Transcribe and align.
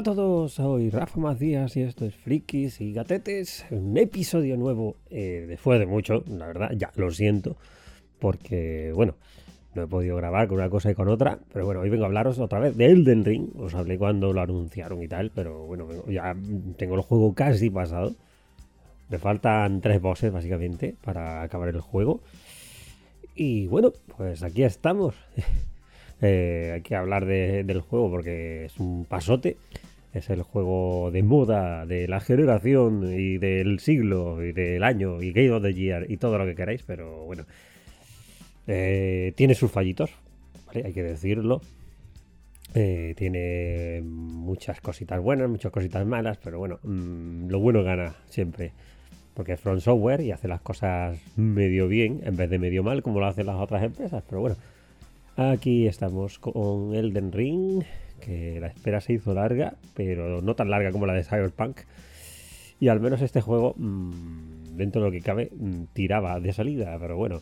Hola 0.00 0.12
a 0.12 0.14
todos, 0.14 0.54
soy 0.54 0.88
Rafa 0.88 1.20
Macías 1.20 1.76
y 1.76 1.82
esto 1.82 2.06
es 2.06 2.14
Frikis 2.14 2.80
y 2.80 2.94
Gatetes, 2.94 3.66
un 3.70 3.98
episodio 3.98 4.56
nuevo 4.56 4.96
eh, 5.10 5.44
después 5.46 5.78
de 5.78 5.84
mucho, 5.84 6.24
la 6.26 6.46
verdad, 6.46 6.70
ya 6.74 6.90
lo 6.96 7.10
siento, 7.10 7.58
porque 8.18 8.92
bueno, 8.94 9.16
no 9.74 9.82
he 9.82 9.86
podido 9.86 10.16
grabar 10.16 10.48
con 10.48 10.56
una 10.56 10.70
cosa 10.70 10.90
y 10.90 10.94
con 10.94 11.08
otra, 11.08 11.38
pero 11.52 11.66
bueno, 11.66 11.82
hoy 11.82 11.90
vengo 11.90 12.04
a 12.04 12.06
hablaros 12.06 12.38
otra 12.38 12.60
vez 12.60 12.78
de 12.78 12.86
Elden 12.86 13.26
Ring, 13.26 13.50
os 13.58 13.74
hablé 13.74 13.98
cuando 13.98 14.32
lo 14.32 14.40
anunciaron 14.40 15.02
y 15.02 15.06
tal, 15.06 15.32
pero 15.34 15.66
bueno, 15.66 15.86
ya 16.08 16.34
tengo 16.78 16.94
el 16.94 17.02
juego 17.02 17.34
casi 17.34 17.68
pasado, 17.68 18.14
me 19.10 19.18
faltan 19.18 19.82
tres 19.82 20.00
bosses 20.00 20.32
básicamente 20.32 20.94
para 21.04 21.42
acabar 21.42 21.68
el 21.68 21.80
juego, 21.82 22.22
y 23.34 23.66
bueno, 23.66 23.92
pues 24.16 24.42
aquí 24.42 24.62
estamos. 24.62 25.14
Eh, 26.22 26.72
hay 26.74 26.82
que 26.82 26.94
hablar 26.94 27.24
del 27.24 27.80
juego 27.80 28.10
porque 28.10 28.66
es 28.66 28.78
un 28.78 29.06
pasote. 29.06 29.56
Es 30.12 30.28
el 30.28 30.42
juego 30.42 31.10
de 31.12 31.22
moda 31.22 31.86
de 31.86 32.08
la 32.08 32.20
generación 32.20 33.12
y 33.12 33.38
del 33.38 33.78
siglo 33.78 34.44
y 34.44 34.52
del 34.52 34.82
año 34.82 35.22
y 35.22 35.32
Game 35.32 35.52
of 35.52 35.62
the 35.62 35.72
Year 35.72 36.10
y 36.10 36.16
todo 36.16 36.36
lo 36.36 36.46
que 36.46 36.54
queráis, 36.54 36.82
pero 36.82 37.24
bueno. 37.24 37.44
Eh, 38.66 39.32
tiene 39.36 39.54
sus 39.54 39.70
fallitos, 39.70 40.10
hay 40.74 40.92
que 40.92 41.02
decirlo. 41.02 41.60
Eh, 42.74 43.14
tiene 43.16 44.00
muchas 44.04 44.80
cositas 44.80 45.20
buenas, 45.20 45.48
muchas 45.48 45.72
cositas 45.72 46.06
malas, 46.06 46.38
pero 46.38 46.58
bueno, 46.58 46.78
mm, 46.82 47.48
lo 47.48 47.60
bueno 47.60 47.82
gana 47.82 48.16
siempre. 48.28 48.72
Porque 49.34 49.52
es 49.52 49.60
Front 49.60 49.80
Software 49.80 50.20
y 50.20 50.32
hace 50.32 50.48
las 50.48 50.60
cosas 50.60 51.18
medio 51.36 51.88
bien 51.88 52.20
en 52.24 52.36
vez 52.36 52.50
de 52.50 52.58
medio 52.58 52.82
mal 52.82 53.02
como 53.02 53.20
lo 53.20 53.26
hacen 53.26 53.46
las 53.46 53.56
otras 53.56 53.82
empresas. 53.82 54.22
Pero 54.28 54.40
bueno, 54.40 54.56
Aquí 55.36 55.86
estamos 55.86 56.38
con 56.38 56.94
Elden 56.94 57.32
Ring, 57.32 57.82
que 58.20 58.60
la 58.60 58.68
espera 58.68 59.00
se 59.00 59.14
hizo 59.14 59.34
larga, 59.34 59.74
pero 59.94 60.40
no 60.42 60.54
tan 60.54 60.70
larga 60.70 60.92
como 60.92 61.06
la 61.06 61.14
de 61.14 61.24
Cyberpunk. 61.24 61.80
Y 62.78 62.88
al 62.88 63.00
menos 63.00 63.20
este 63.22 63.40
juego, 63.40 63.74
mm, 63.76 64.76
dentro 64.76 65.02
de 65.02 65.08
lo 65.08 65.12
que 65.12 65.20
cabe, 65.20 65.50
mm, 65.54 65.84
tiraba 65.92 66.40
de 66.40 66.52
salida, 66.52 66.96
pero 66.98 67.16
bueno. 67.16 67.40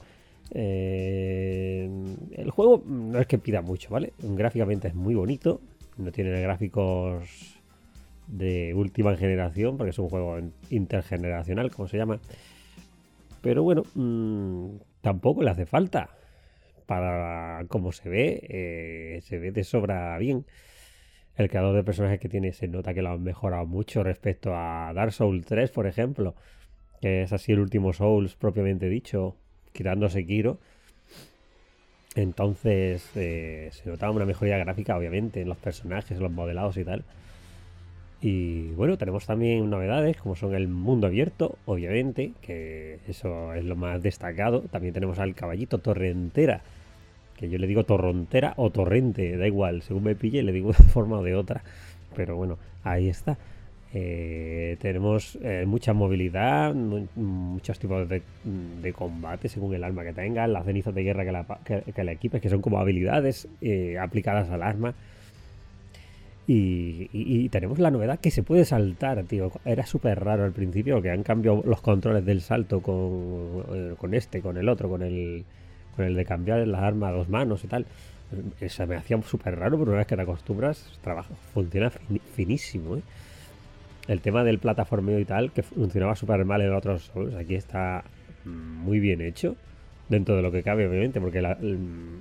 Eh, 0.54 1.88
el 2.32 2.50
juego 2.50 2.82
no 2.86 3.18
es 3.20 3.26
que 3.26 3.38
pida 3.38 3.60
mucho, 3.60 3.90
¿vale? 3.90 4.14
Gráficamente 4.18 4.88
es 4.88 4.94
muy 4.94 5.14
bonito, 5.14 5.60
no 5.98 6.10
tiene 6.10 6.40
gráficos 6.40 7.58
de 8.28 8.74
última 8.74 9.16
generación, 9.16 9.76
porque 9.76 9.90
es 9.90 9.98
un 9.98 10.08
juego 10.08 10.38
intergeneracional, 10.70 11.70
como 11.70 11.88
se 11.88 11.98
llama. 11.98 12.18
Pero 13.42 13.62
bueno, 13.62 13.82
mm, 13.94 14.76
tampoco 15.00 15.42
le 15.42 15.50
hace 15.50 15.66
falta 15.66 16.10
para 16.86 17.66
como 17.68 17.92
se 17.92 18.08
ve, 18.08 18.40
eh, 18.48 19.20
se 19.22 19.38
ve 19.38 19.52
de 19.52 19.64
sobra 19.64 20.16
bien. 20.18 20.46
El 21.38 21.48
creador 21.48 21.76
de 21.76 21.84
personajes 21.84 22.18
que 22.18 22.28
tiene 22.28 22.52
se 22.52 22.66
nota 22.66 22.92
que 22.92 23.00
lo 23.00 23.10
han 23.10 23.22
mejorado 23.22 23.64
mucho 23.64 24.02
respecto 24.02 24.56
a 24.56 24.92
Dark 24.92 25.12
Souls 25.12 25.46
3, 25.46 25.70
por 25.70 25.86
ejemplo, 25.86 26.34
que 27.00 27.22
es 27.22 27.32
así 27.32 27.52
el 27.52 27.60
último 27.60 27.92
Souls 27.92 28.34
propiamente 28.34 28.88
dicho, 28.88 29.36
quitándose 29.72 30.26
Kiro. 30.26 30.58
Entonces 32.16 33.08
eh, 33.14 33.68
se 33.70 33.88
notaba 33.88 34.10
una 34.10 34.26
mejoría 34.26 34.58
gráfica, 34.58 34.96
obviamente, 34.96 35.40
en 35.40 35.48
los 35.48 35.58
personajes, 35.58 36.10
en 36.10 36.24
los 36.24 36.32
modelados 36.32 36.76
y 36.76 36.84
tal. 36.84 37.04
Y 38.20 38.70
bueno, 38.70 38.98
tenemos 38.98 39.24
también 39.26 39.70
novedades 39.70 40.16
como 40.16 40.34
son 40.34 40.56
el 40.56 40.66
mundo 40.66 41.06
abierto, 41.06 41.56
obviamente, 41.66 42.32
que 42.42 42.98
eso 43.06 43.54
es 43.54 43.64
lo 43.64 43.76
más 43.76 44.02
destacado. 44.02 44.62
También 44.62 44.92
tenemos 44.92 45.20
al 45.20 45.36
caballito 45.36 45.78
torrentera, 45.78 46.62
que 47.38 47.48
yo 47.48 47.58
le 47.58 47.66
digo 47.66 47.84
torrontera 47.84 48.54
o 48.56 48.70
torrente, 48.70 49.36
da 49.36 49.46
igual, 49.46 49.82
según 49.82 50.04
me 50.04 50.14
pille 50.14 50.42
le 50.42 50.52
digo 50.52 50.72
de 50.78 50.84
forma 50.84 51.18
o 51.18 51.22
de 51.22 51.34
otra, 51.34 51.62
pero 52.14 52.36
bueno, 52.36 52.58
ahí 52.82 53.08
está. 53.08 53.38
Eh, 53.94 54.76
tenemos 54.82 55.38
eh, 55.40 55.64
mucha 55.66 55.94
movilidad, 55.94 56.74
muchos 56.74 57.78
tipos 57.78 58.06
de, 58.06 58.22
combate 58.92 59.48
según 59.48 59.74
el 59.74 59.82
arma 59.82 60.04
que 60.04 60.12
tengas, 60.12 60.48
las 60.48 60.66
cenizas 60.66 60.94
de 60.94 61.02
guerra 61.04 61.24
que 61.24 61.32
la, 61.32 61.46
que, 61.64 62.12
equipes, 62.12 62.42
que 62.42 62.50
son 62.50 62.60
como 62.60 62.78
habilidades 62.78 63.48
eh, 63.60 63.96
aplicadas 63.98 64.50
al 64.50 64.62
arma. 64.62 64.94
Y, 66.50 67.48
tenemos 67.50 67.78
la 67.78 67.90
novedad 67.90 68.20
que 68.20 68.30
se 68.30 68.42
puede 68.42 68.64
saltar, 68.64 69.22
tío. 69.24 69.52
Era 69.66 69.84
súper 69.84 70.24
raro 70.24 70.44
al 70.44 70.52
principio 70.52 71.02
que 71.02 71.10
han 71.10 71.22
cambiado 71.22 71.62
los 71.66 71.82
controles 71.82 72.24
del 72.24 72.40
salto 72.40 72.80
con, 72.80 73.96
con 73.98 74.14
este, 74.14 74.40
con 74.40 74.56
el 74.56 74.68
otro, 74.70 74.88
con 74.88 75.02
el, 75.02 75.44
con 75.98 76.06
el 76.06 76.14
de 76.14 76.24
cambiar 76.24 76.64
las 76.68 76.80
armas 76.80 77.10
a 77.10 77.12
dos 77.12 77.28
manos 77.28 77.64
y 77.64 77.66
tal. 77.66 77.84
Se 78.68 78.86
me 78.86 78.94
hacía 78.94 79.20
súper 79.22 79.58
raro, 79.58 79.78
pero 79.78 79.90
una 79.90 79.98
vez 79.98 80.06
que 80.06 80.14
te 80.14 80.22
acostumbras, 80.22 80.96
funciona 81.52 81.90
finísimo. 82.36 82.96
¿eh? 82.96 83.02
El 84.06 84.20
tema 84.20 84.44
del 84.44 84.60
plataformeo 84.60 85.18
y 85.18 85.24
tal, 85.24 85.50
que 85.50 85.64
funcionaba 85.64 86.14
súper 86.14 86.44
mal 86.44 86.62
en 86.62 86.72
otros 86.72 87.10
Souls, 87.12 87.34
aquí 87.34 87.56
está 87.56 88.04
muy 88.44 89.00
bien 89.00 89.20
hecho, 89.20 89.56
dentro 90.08 90.36
de 90.36 90.42
lo 90.42 90.52
que 90.52 90.62
cabe, 90.62 90.86
obviamente, 90.86 91.20
porque 91.20 91.44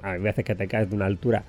hay 0.02 0.20
veces 0.20 0.44
que 0.44 0.56
te 0.56 0.68
caes 0.68 0.90
de 0.90 0.96
una 0.96 1.06
altura 1.06 1.44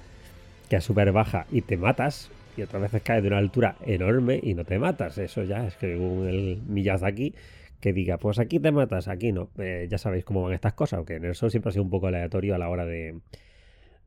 que 0.68 0.76
es 0.76 0.84
súper 0.84 1.12
baja 1.12 1.46
y 1.50 1.62
te 1.62 1.78
matas, 1.78 2.30
y 2.58 2.62
otras 2.62 2.82
veces 2.82 3.00
caes 3.02 3.22
de 3.22 3.28
una 3.28 3.38
altura 3.38 3.76
enorme 3.86 4.38
y 4.42 4.52
no 4.52 4.64
te 4.64 4.78
matas. 4.78 5.16
Eso 5.16 5.44
ya 5.44 5.66
es 5.66 5.76
que 5.76 5.94
el 5.94 6.60
Miyazaki 6.68 7.32
que 7.80 7.92
diga, 7.92 8.18
pues 8.18 8.38
aquí 8.38 8.58
te 8.58 8.72
matas, 8.72 9.08
aquí 9.08 9.32
no. 9.32 9.50
Eh, 9.58 9.86
ya 9.90 9.98
sabéis 9.98 10.24
cómo 10.24 10.42
van 10.42 10.52
estas 10.52 10.74
cosas, 10.74 10.98
aunque 10.98 11.16
en 11.16 11.24
el 11.24 11.34
Sol 11.34 11.50
siempre 11.50 11.70
ha 11.70 11.72
sido 11.72 11.84
un 11.84 11.90
poco 11.90 12.08
aleatorio 12.08 12.54
a 12.54 12.58
la 12.58 12.68
hora 12.68 12.84
de, 12.84 13.20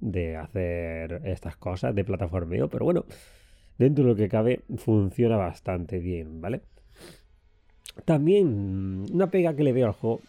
de 0.01 0.35
hacer 0.35 1.21
estas 1.25 1.55
cosas 1.55 1.95
de 1.95 2.03
plataformeo, 2.03 2.69
pero 2.69 2.85
bueno, 2.85 3.05
dentro 3.77 4.03
de 4.03 4.09
lo 4.09 4.15
que 4.15 4.27
cabe 4.27 4.61
funciona 4.77 5.37
bastante 5.37 5.99
bien, 5.99 6.41
¿vale? 6.41 6.61
También 8.05 9.05
una 9.11 9.29
pega 9.29 9.55
que 9.55 9.63
le 9.63 9.73
veo 9.73 9.87
al 9.87 9.93
juego, 9.93 10.21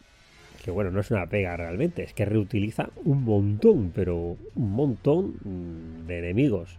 que 0.64 0.70
bueno, 0.70 0.90
no 0.90 1.00
es 1.00 1.10
una 1.10 1.26
pega 1.26 1.56
realmente, 1.56 2.02
es 2.02 2.12
que 2.12 2.24
reutiliza 2.24 2.90
un 3.04 3.24
montón, 3.24 3.92
pero 3.94 4.36
un 4.54 4.72
montón 4.72 6.06
de 6.06 6.18
enemigos. 6.18 6.78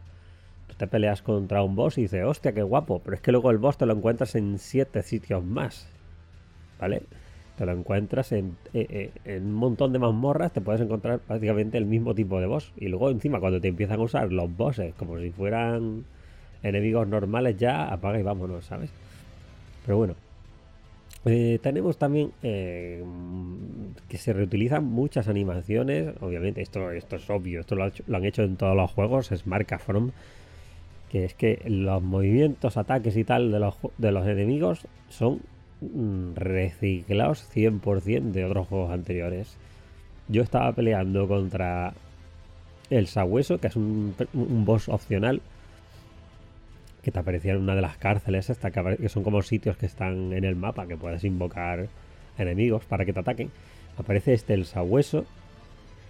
Tú 0.67 0.75
te 0.75 0.87
peleas 0.87 1.21
contra 1.21 1.63
un 1.63 1.75
boss 1.75 1.97
y 1.97 2.03
dices, 2.03 2.23
hostia, 2.23 2.53
qué 2.53 2.63
guapo, 2.63 3.01
pero 3.03 3.15
es 3.15 3.21
que 3.21 3.31
luego 3.31 3.51
el 3.51 3.57
boss 3.57 3.77
te 3.77 3.85
lo 3.85 3.93
encuentras 3.93 4.35
en 4.35 4.57
siete 4.59 5.03
sitios 5.03 5.43
más. 5.43 5.92
Te 7.57 7.67
lo 7.67 7.71
encuentras 7.71 8.31
eh, 8.31 8.43
eh, 8.73 9.11
en, 9.25 9.45
un 9.45 9.53
montón 9.53 9.93
de 9.93 9.99
mazmorras, 9.99 10.51
te 10.53 10.61
puedes 10.61 10.81
encontrar 10.81 11.19
prácticamente 11.19 11.77
el 11.77 11.85
mismo 11.85 12.15
tipo 12.15 12.39
de 12.39 12.47
boss. 12.47 12.71
Y 12.77 12.87
luego 12.87 13.09
encima 13.11 13.39
cuando 13.39 13.61
te 13.61 13.67
empiezan 13.67 13.99
a 13.99 14.03
usar 14.03 14.31
los 14.31 14.55
bosses 14.55 14.93
como 14.95 15.19
si 15.19 15.29
fueran 15.29 16.05
enemigos 16.63 17.07
normales 17.07 17.57
ya, 17.57 17.87
apaga 17.89 18.19
y 18.19 18.23
vámonos, 18.23 18.65
¿sabes? 18.65 18.89
Pero 19.85 19.97
bueno. 19.97 20.15
Eh, 21.25 21.57
tenemos 21.63 21.97
también 21.97 22.33
que 22.41 24.17
se 24.17 24.33
reutilizan 24.33 24.83
muchas 24.83 25.27
animaciones. 25.27 26.13
Obviamente, 26.21 26.61
esto, 26.61 26.91
esto 26.91 27.15
es 27.15 27.29
obvio, 27.29 27.61
esto 27.61 27.75
lo, 27.75 27.89
lo 28.07 28.17
han 28.17 28.25
hecho 28.25 28.43
en 28.43 28.57
todos 28.57 28.75
los 28.75 28.91
juegos, 28.91 29.31
es 29.31 29.47
marca 29.47 29.77
From. 29.79 30.11
Que 31.09 31.25
es 31.25 31.35
que 31.35 31.61
los 31.67 32.01
movimientos, 32.01 32.75
ataques 32.75 33.15
y 33.15 33.23
tal 33.23 33.51
de 33.51 33.59
los, 33.59 33.75
de 33.99 34.11
los 34.11 34.27
enemigos 34.27 34.87
son 35.09 35.41
reciclados 36.35 37.49
100% 37.53 38.31
de 38.31 38.45
otros 38.45 38.67
juegos 38.67 38.91
anteriores. 38.91 39.57
Yo 40.27 40.41
estaba 40.41 40.71
peleando 40.73 41.27
contra 41.27 41.93
el 42.89 43.07
Sabueso, 43.07 43.59
que 43.59 43.67
es 43.67 43.75
un, 43.75 44.15
boss 44.65 44.89
opcional, 44.89 45.41
que 47.01 47.11
te 47.11 47.19
aparecía 47.19 47.53
en 47.53 47.59
una 47.59 47.75
de 47.75 47.81
las 47.81 47.97
cárceles, 47.97 48.49
esta, 48.49 48.71
que 48.71 49.09
son 49.09 49.23
como 49.23 49.41
sitios 49.41 49.77
que 49.77 49.85
están 49.85 50.33
en 50.33 50.43
el 50.43 50.55
mapa, 50.55 50.87
que 50.87 50.97
puedes 50.97 51.23
invocar 51.23 51.87
enemigos 52.37 52.85
para 52.85 53.05
que 53.05 53.13
te 53.13 53.19
ataquen. 53.19 53.51
Aparece 53.97 54.33
este, 54.33 54.53
el 54.53 54.65
Sabueso, 54.65 55.25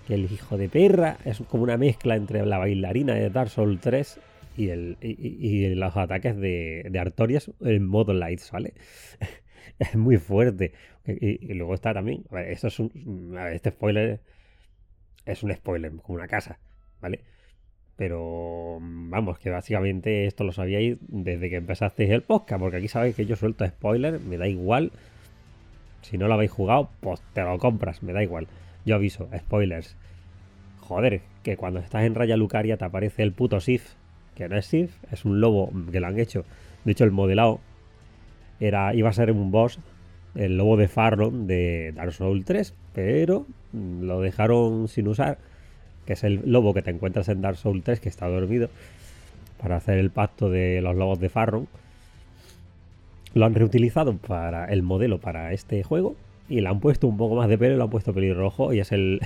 que 0.08 0.16
el 0.16 0.32
hijo 0.32 0.58
de 0.58 0.70
perra 0.70 1.18
es 1.26 1.42
como 1.50 1.64
una 1.64 1.78
mezcla 1.78 2.16
entre 2.16 2.46
la 2.46 2.58
bailarina 2.58 3.14
de 3.16 3.30
Dark 3.30 3.50
Souls 3.50 3.80
3 3.82 4.20
y, 4.58 4.70
el, 4.70 4.98
y, 5.02 5.74
los 5.76 5.96
ataques 5.96 6.38
de, 6.38 6.88
de 6.90 7.00
Artorias 7.00 7.50
en 7.62 7.88
modo 7.88 8.14
lights, 8.14 8.52
¿vale? 8.52 8.74
Es 9.80 9.96
muy 9.96 10.18
fuerte. 10.18 10.74
Y, 11.06 11.54
luego 11.54 11.74
está 11.74 11.94
también, 11.94 12.24
esto 12.48 12.68
es 12.68 12.80
un, 12.80 13.38
este 13.52 13.72
spoiler 13.72 14.22
es 15.26 15.44
un 15.44 15.54
spoiler, 15.54 15.92
como 15.98 16.18
una 16.18 16.28
casa, 16.28 16.60
¿vale? 17.02 17.22
Pero 17.96 18.80
vamos, 18.82 19.40
que 19.40 19.50
básicamente 19.50 20.26
esto 20.26 20.44
lo 20.44 20.52
sabíais 20.52 20.98
desde 21.02 21.50
que 21.50 21.58
empezasteis 21.58 22.10
el 22.10 22.24
podcast, 22.24 22.60
porque 22.60 22.78
aquí 22.78 22.88
sabéis 22.88 23.16
que 23.16 23.26
yo 23.26 23.36
suelto 23.36 23.66
spoiler, 23.66 24.20
me 24.20 24.38
da 24.38 24.48
igual. 24.48 24.92
Si 26.02 26.18
no 26.18 26.28
lo 26.28 26.34
habéis 26.34 26.52
jugado, 26.52 26.90
pues 27.00 27.22
te 27.34 27.42
lo 27.42 27.58
compras, 27.60 28.04
me 28.04 28.14
da 28.14 28.24
igual. 28.24 28.48
Yo 28.86 28.96
aviso, 28.96 29.30
spoilers. 29.38 29.96
Joder, 30.80 31.22
que 31.44 31.56
cuando 31.56 31.80
estás 31.80 32.04
en 32.04 32.16
Raya 32.16 32.36
Lucaria 32.36 32.78
te 32.78 32.86
aparece 32.86 33.24
el 33.24 33.32
puto 33.32 33.62
Sif, 33.62 33.94
que 34.36 34.50
no 34.50 34.58
es 34.58 34.66
Sif, 34.66 34.98
es 35.12 35.24
un 35.24 35.40
lobo 35.40 35.72
que 35.92 36.00
lo 36.00 36.08
han 36.08 36.20
hecho. 36.20 36.44
De 36.84 36.92
hecho, 36.92 37.06
el 37.06 37.12
modelado 37.12 37.62
iba 38.68 39.10
a 39.10 39.14
ser 39.14 39.32
un 39.32 39.52
boss, 39.52 39.80
el 40.36 40.58
lobo 40.58 40.78
de 40.78 40.88
Farron 40.88 41.48
de 41.48 41.92
Dark 41.96 42.14
Souls 42.14 42.46
3, 42.46 42.74
pero 42.94 43.46
lo 43.74 44.22
dejaron 44.22 44.88
sin 44.88 45.08
usar, 45.08 45.38
que 46.06 46.14
es 46.14 46.24
el 46.24 46.42
lobo 46.46 46.74
que 46.74 46.82
te 46.82 46.92
encuentras 46.92 47.30
en 47.30 47.42
Dark 47.42 47.58
Souls 47.58 47.84
3 47.84 48.00
que 48.00 48.10
está 48.10 48.28
dormido, 48.28 48.70
para 49.62 49.78
hacer 49.78 49.98
el 49.98 50.10
pacto 50.10 50.50
de 50.50 50.82
los 50.82 50.96
lobos 50.96 51.20
de 51.20 51.30
Farron. 51.30 51.68
Lo 53.34 53.46
han 53.46 53.56
reutilizado 53.56 54.16
para 54.18 54.66
el 54.66 54.84
modelo 54.84 55.20
para 55.20 55.54
este 55.54 55.82
juego 55.84 56.16
y 56.50 56.62
le 56.62 56.70
han 56.70 56.80
puesto 56.80 57.08
un 57.08 57.18
poco 57.18 57.36
más 57.36 57.50
de 57.50 57.58
pelo, 57.58 57.78
lo 57.78 57.86
han 57.86 57.90
puesto 57.90 58.14
pelirrojo 58.14 58.74
y 58.74 58.80
es 58.80 58.92
el, 58.92 59.20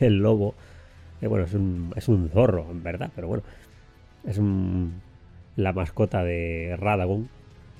lobo. 0.00 0.54
Eh, 1.20 1.26
bueno, 1.28 1.44
es 1.44 1.54
un, 1.54 1.92
es 1.96 2.08
un 2.08 2.28
zorro, 2.30 2.66
en 2.70 2.82
verdad, 2.82 3.10
pero 3.14 3.28
bueno, 3.28 3.42
es 4.26 4.40
la 5.56 5.72
mascota 5.72 6.24
de 6.24 6.76
Radagon 6.78 7.28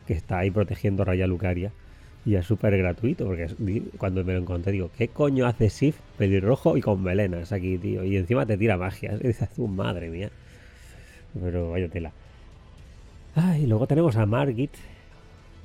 que 0.07 0.15
está 0.15 0.39
ahí 0.39 0.51
protegiendo 0.51 1.03
a 1.03 1.07
Raya 1.07 1.27
Lucaria. 1.27 1.73
Y 2.27 2.37
es 2.37 2.47
súper 2.47 2.77
gratuito, 2.79 3.27
porque 3.27 3.49
cuando 3.99 4.25
me 4.25 4.33
lo 4.33 4.39
encontré 4.41 4.73
digo, 4.73 4.91
¿qué 4.97 5.09
coño 5.09 5.47
hace 5.47 5.69
Sif 5.69 5.97
pelirrojo 6.17 6.77
y 6.77 6.81
con 6.81 7.03
melenas 7.03 7.53
aquí, 7.53 7.77
tío? 7.77 8.03
Y 8.03 8.17
encima 8.17 8.47
te 8.47 8.57
tira 8.57 8.79
magia. 8.79 9.13
Y 9.23 9.27
dices 9.27 9.59
madre 9.59 10.09
mía. 10.09 10.31
Pero 11.39 11.71
vaya 11.71 11.89
tela. 11.89 12.13
Ah, 13.37 13.59
y 13.59 13.67
luego 13.67 13.87
tenemos 13.87 14.17
a 14.17 14.25
Margit, 14.27 14.71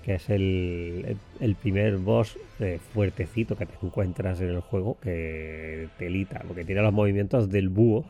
que 0.04 0.16
es 0.16 0.30
el, 0.30 1.18
el, 1.40 1.56
primer 1.56 1.98
boss 1.98 2.38
eh, 2.60 2.80
fuertecito 2.94 3.56
que 3.56 3.68
te 3.68 3.76
encuentras 3.82 4.42
en 4.42 4.50
el 4.50 4.62
juego, 4.62 4.98
que 5.02 5.88
telita, 5.98 6.44
porque 6.48 6.66
tiene 6.66 6.82
los 6.82 6.92
movimientos 6.92 7.50
del 7.50 7.70
búho 7.70 8.06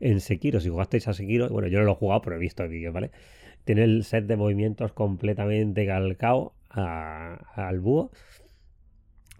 en 0.00 0.20
Sekiro. 0.20 0.60
Si 0.60 0.68
jugasteis 0.70 1.06
a 1.06 1.12
Sekiro, 1.12 1.48
bueno, 1.50 1.68
yo 1.68 1.78
no 1.80 1.84
lo 1.84 1.92
he 1.92 1.96
jugado, 1.96 2.22
pero 2.22 2.36
he 2.36 2.38
visto 2.38 2.66
vídeos, 2.66 2.94
¿vale? 2.94 3.10
Tiene 3.68 3.84
el 3.84 4.02
set 4.04 4.24
de 4.24 4.38
movimientos 4.38 4.94
completamente 4.94 5.84
calcado 5.84 6.54
al 6.70 7.80
búho. 7.80 8.10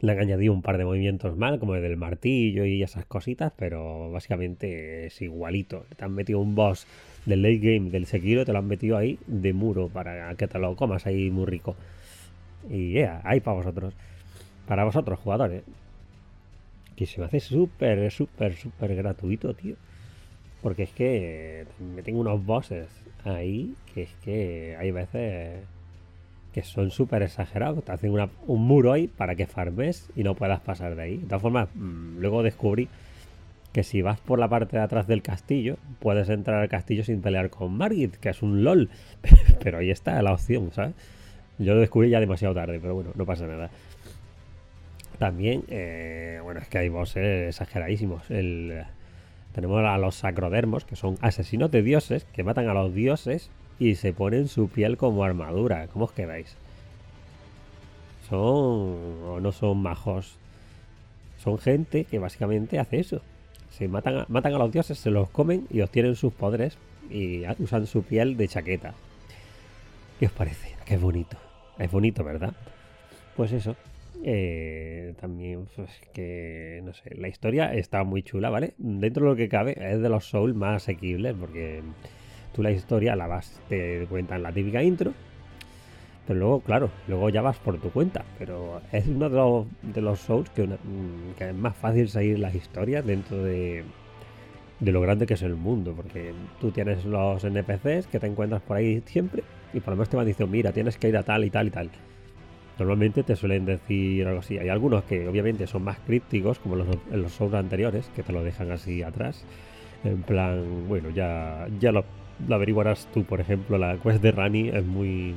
Le 0.00 0.12
han 0.12 0.18
añadido 0.18 0.52
un 0.52 0.60
par 0.60 0.76
de 0.76 0.84
movimientos 0.84 1.34
mal, 1.38 1.58
como 1.58 1.76
el 1.76 1.80
del 1.80 1.96
martillo 1.96 2.66
y 2.66 2.82
esas 2.82 3.06
cositas, 3.06 3.54
pero 3.56 4.10
básicamente 4.10 5.06
es 5.06 5.22
igualito. 5.22 5.86
Te 5.96 6.04
han 6.04 6.12
metido 6.12 6.40
un 6.40 6.54
boss 6.54 6.86
del 7.24 7.40
late 7.40 7.56
game 7.56 7.88
del 7.88 8.04
Sekiro, 8.04 8.44
te 8.44 8.52
lo 8.52 8.58
han 8.58 8.66
metido 8.66 8.98
ahí 8.98 9.18
de 9.26 9.54
muro 9.54 9.88
para 9.88 10.34
que 10.34 10.46
te 10.46 10.58
lo 10.58 10.76
comas 10.76 11.06
ahí 11.06 11.30
muy 11.30 11.46
rico. 11.46 11.74
Y 12.68 12.92
ya, 12.92 13.22
ahí 13.24 13.40
para 13.40 13.56
vosotros. 13.56 13.94
Para 14.66 14.84
vosotros, 14.84 15.18
jugadores. 15.20 15.62
Que 16.96 17.06
se 17.06 17.18
me 17.18 17.24
hace 17.28 17.40
súper, 17.40 18.10
súper, 18.10 18.56
súper 18.56 18.94
gratuito, 18.94 19.54
tío. 19.54 19.76
Porque 20.62 20.84
es 20.84 20.90
que 20.90 21.66
me 21.94 22.02
tengo 22.02 22.20
unos 22.20 22.44
bosses 22.44 22.88
ahí 23.24 23.74
que 23.94 24.02
es 24.02 24.10
que 24.24 24.76
hay 24.78 24.90
veces 24.90 25.64
que 26.52 26.62
son 26.62 26.90
súper 26.90 27.22
exagerados. 27.22 27.84
Te 27.84 27.92
hacen 27.92 28.12
un 28.46 28.62
muro 28.62 28.92
ahí 28.92 29.06
para 29.06 29.34
que 29.34 29.46
farmes 29.46 30.08
y 30.16 30.24
no 30.24 30.34
puedas 30.34 30.60
pasar 30.60 30.96
de 30.96 31.02
ahí. 31.02 31.16
De 31.18 31.26
todas 31.26 31.42
formas, 31.42 31.68
mm, 31.74 32.18
luego 32.18 32.42
descubrí 32.42 32.88
que 33.72 33.82
si 33.84 34.02
vas 34.02 34.18
por 34.18 34.38
la 34.38 34.48
parte 34.48 34.76
de 34.76 34.82
atrás 34.82 35.06
del 35.06 35.22
castillo, 35.22 35.76
puedes 36.00 36.28
entrar 36.28 36.60
al 36.60 36.68
castillo 36.68 37.04
sin 37.04 37.20
pelear 37.20 37.50
con 37.50 37.76
Margit, 37.76 38.16
que 38.16 38.30
es 38.30 38.42
un 38.42 38.64
LOL. 38.64 38.88
Pero 39.62 39.78
ahí 39.78 39.90
está 39.90 40.20
la 40.22 40.32
opción, 40.32 40.72
¿sabes? 40.72 40.94
Yo 41.58 41.74
lo 41.74 41.80
descubrí 41.80 42.08
ya 42.08 42.20
demasiado 42.20 42.54
tarde, 42.54 42.78
pero 42.80 42.94
bueno, 42.94 43.10
no 43.16 43.26
pasa 43.26 43.44
nada. 43.48 43.68
También, 45.18 45.64
eh, 45.68 46.38
bueno, 46.40 46.60
es 46.60 46.68
que 46.68 46.78
hay 46.78 46.88
bosses 46.88 47.48
exageradísimos. 47.48 48.30
El, 48.30 48.84
tenemos 49.52 49.84
a 49.84 49.98
los 49.98 50.14
sacrodermos, 50.14 50.84
que 50.84 50.96
son 50.96 51.16
asesinos 51.20 51.70
de 51.70 51.82
dioses, 51.82 52.24
que 52.32 52.44
matan 52.44 52.68
a 52.68 52.74
los 52.74 52.94
dioses 52.94 53.50
y 53.78 53.94
se 53.94 54.12
ponen 54.12 54.48
su 54.48 54.68
piel 54.68 54.96
como 54.96 55.24
armadura. 55.24 55.86
¿Cómo 55.88 56.06
os 56.06 56.12
quedáis? 56.12 56.56
¿Son 58.28 58.38
o 58.38 59.38
no 59.40 59.52
son 59.52 59.78
majos? 59.78 60.36
Son 61.38 61.58
gente 61.58 62.04
que 62.04 62.18
básicamente 62.18 62.78
hace 62.78 63.00
eso. 63.00 63.22
Se 63.70 63.88
matan 63.88 64.18
a, 64.18 64.26
matan 64.28 64.54
a 64.54 64.58
los 64.58 64.72
dioses, 64.72 64.98
se 64.98 65.10
los 65.10 65.30
comen 65.30 65.66
y 65.70 65.80
obtienen 65.80 66.16
sus 66.16 66.32
poderes 66.32 66.76
y 67.10 67.42
usan 67.58 67.86
su 67.86 68.02
piel 68.02 68.36
de 68.36 68.48
chaqueta. 68.48 68.94
¿Qué 70.18 70.26
os 70.26 70.32
parece? 70.32 70.74
Qué 70.84 70.96
bonito. 70.96 71.36
Es 71.78 71.90
bonito, 71.90 72.24
¿verdad? 72.24 72.52
Pues 73.36 73.52
eso. 73.52 73.76
Eh, 74.24 75.14
también, 75.20 75.66
pues 75.76 75.90
que 76.12 76.80
no 76.84 76.92
sé, 76.92 77.14
la 77.14 77.28
historia 77.28 77.72
está 77.74 78.02
muy 78.04 78.22
chula, 78.22 78.50
¿vale? 78.50 78.74
Dentro 78.78 79.24
de 79.24 79.30
lo 79.30 79.36
que 79.36 79.48
cabe, 79.48 79.76
es 79.80 80.00
de 80.00 80.08
los 80.08 80.24
Souls 80.24 80.54
más 80.54 80.82
asequibles 80.82 81.34
porque 81.38 81.82
tú 82.52 82.62
la 82.62 82.72
historia 82.72 83.14
la 83.16 83.26
vas, 83.26 83.60
te 83.68 84.06
cuentan 84.08 84.42
la 84.42 84.52
típica 84.52 84.82
intro, 84.82 85.12
pero 86.28 86.40
luego, 86.40 86.60
claro, 86.60 86.90
luego 87.06 87.30
ya 87.30 87.40
vas 87.40 87.58
por 87.58 87.80
tu 87.80 87.90
cuenta. 87.90 88.22
Pero 88.38 88.82
es 88.92 89.06
uno 89.06 89.30
de 89.82 90.00
los, 90.02 90.20
Souls 90.20 90.50
que, 90.50 90.68
es 91.38 91.54
más 91.54 91.74
fácil 91.74 92.08
seguir 92.10 92.38
las 92.38 92.54
historias 92.54 93.06
dentro 93.06 93.42
de, 93.42 93.82
de 94.78 94.92
lo 94.92 95.00
grande 95.00 95.24
que 95.24 95.34
es 95.34 95.42
el 95.42 95.54
mundo, 95.54 95.94
porque 95.96 96.34
tú 96.60 96.70
tienes 96.70 97.06
los 97.06 97.42
NPCs 97.44 98.08
que 98.08 98.20
te 98.20 98.26
encuentras 98.26 98.60
por 98.60 98.76
ahí 98.76 99.02
siempre 99.06 99.42
y 99.72 99.80
por 99.80 99.92
lo 99.92 99.96
menos 99.96 100.10
te 100.10 100.18
van 100.18 100.26
diciendo, 100.26 100.52
mira, 100.52 100.70
tienes 100.72 100.98
que 100.98 101.08
ir 101.08 101.16
a 101.16 101.22
tal 101.22 101.46
y 101.46 101.50
tal 101.50 101.68
y 101.68 101.70
tal. 101.70 101.90
Normalmente 102.78 103.24
te 103.24 103.34
suelen 103.34 103.64
decir 103.64 104.26
algo 104.26 104.40
así. 104.40 104.58
Hay 104.58 104.68
algunos 104.68 105.02
que 105.04 105.26
obviamente 105.26 105.66
son 105.66 105.82
más 105.82 105.98
crípticos, 105.98 106.58
como 106.58 106.76
los, 106.76 106.86
en 107.10 107.22
los 107.22 107.32
Souls 107.32 107.54
anteriores, 107.54 108.10
que 108.14 108.22
te 108.22 108.32
lo 108.32 108.44
dejan 108.44 108.70
así 108.70 109.02
atrás. 109.02 109.44
En 110.04 110.22
plan, 110.22 110.86
bueno, 110.86 111.10
ya, 111.10 111.66
ya 111.80 111.90
lo 111.90 112.04
averiguarás 112.50 113.08
tú, 113.12 113.24
por 113.24 113.40
ejemplo, 113.40 113.78
la 113.78 113.96
quest 113.96 114.22
de 114.22 114.30
Rani 114.30 114.68
es 114.68 114.84
muy... 114.84 115.34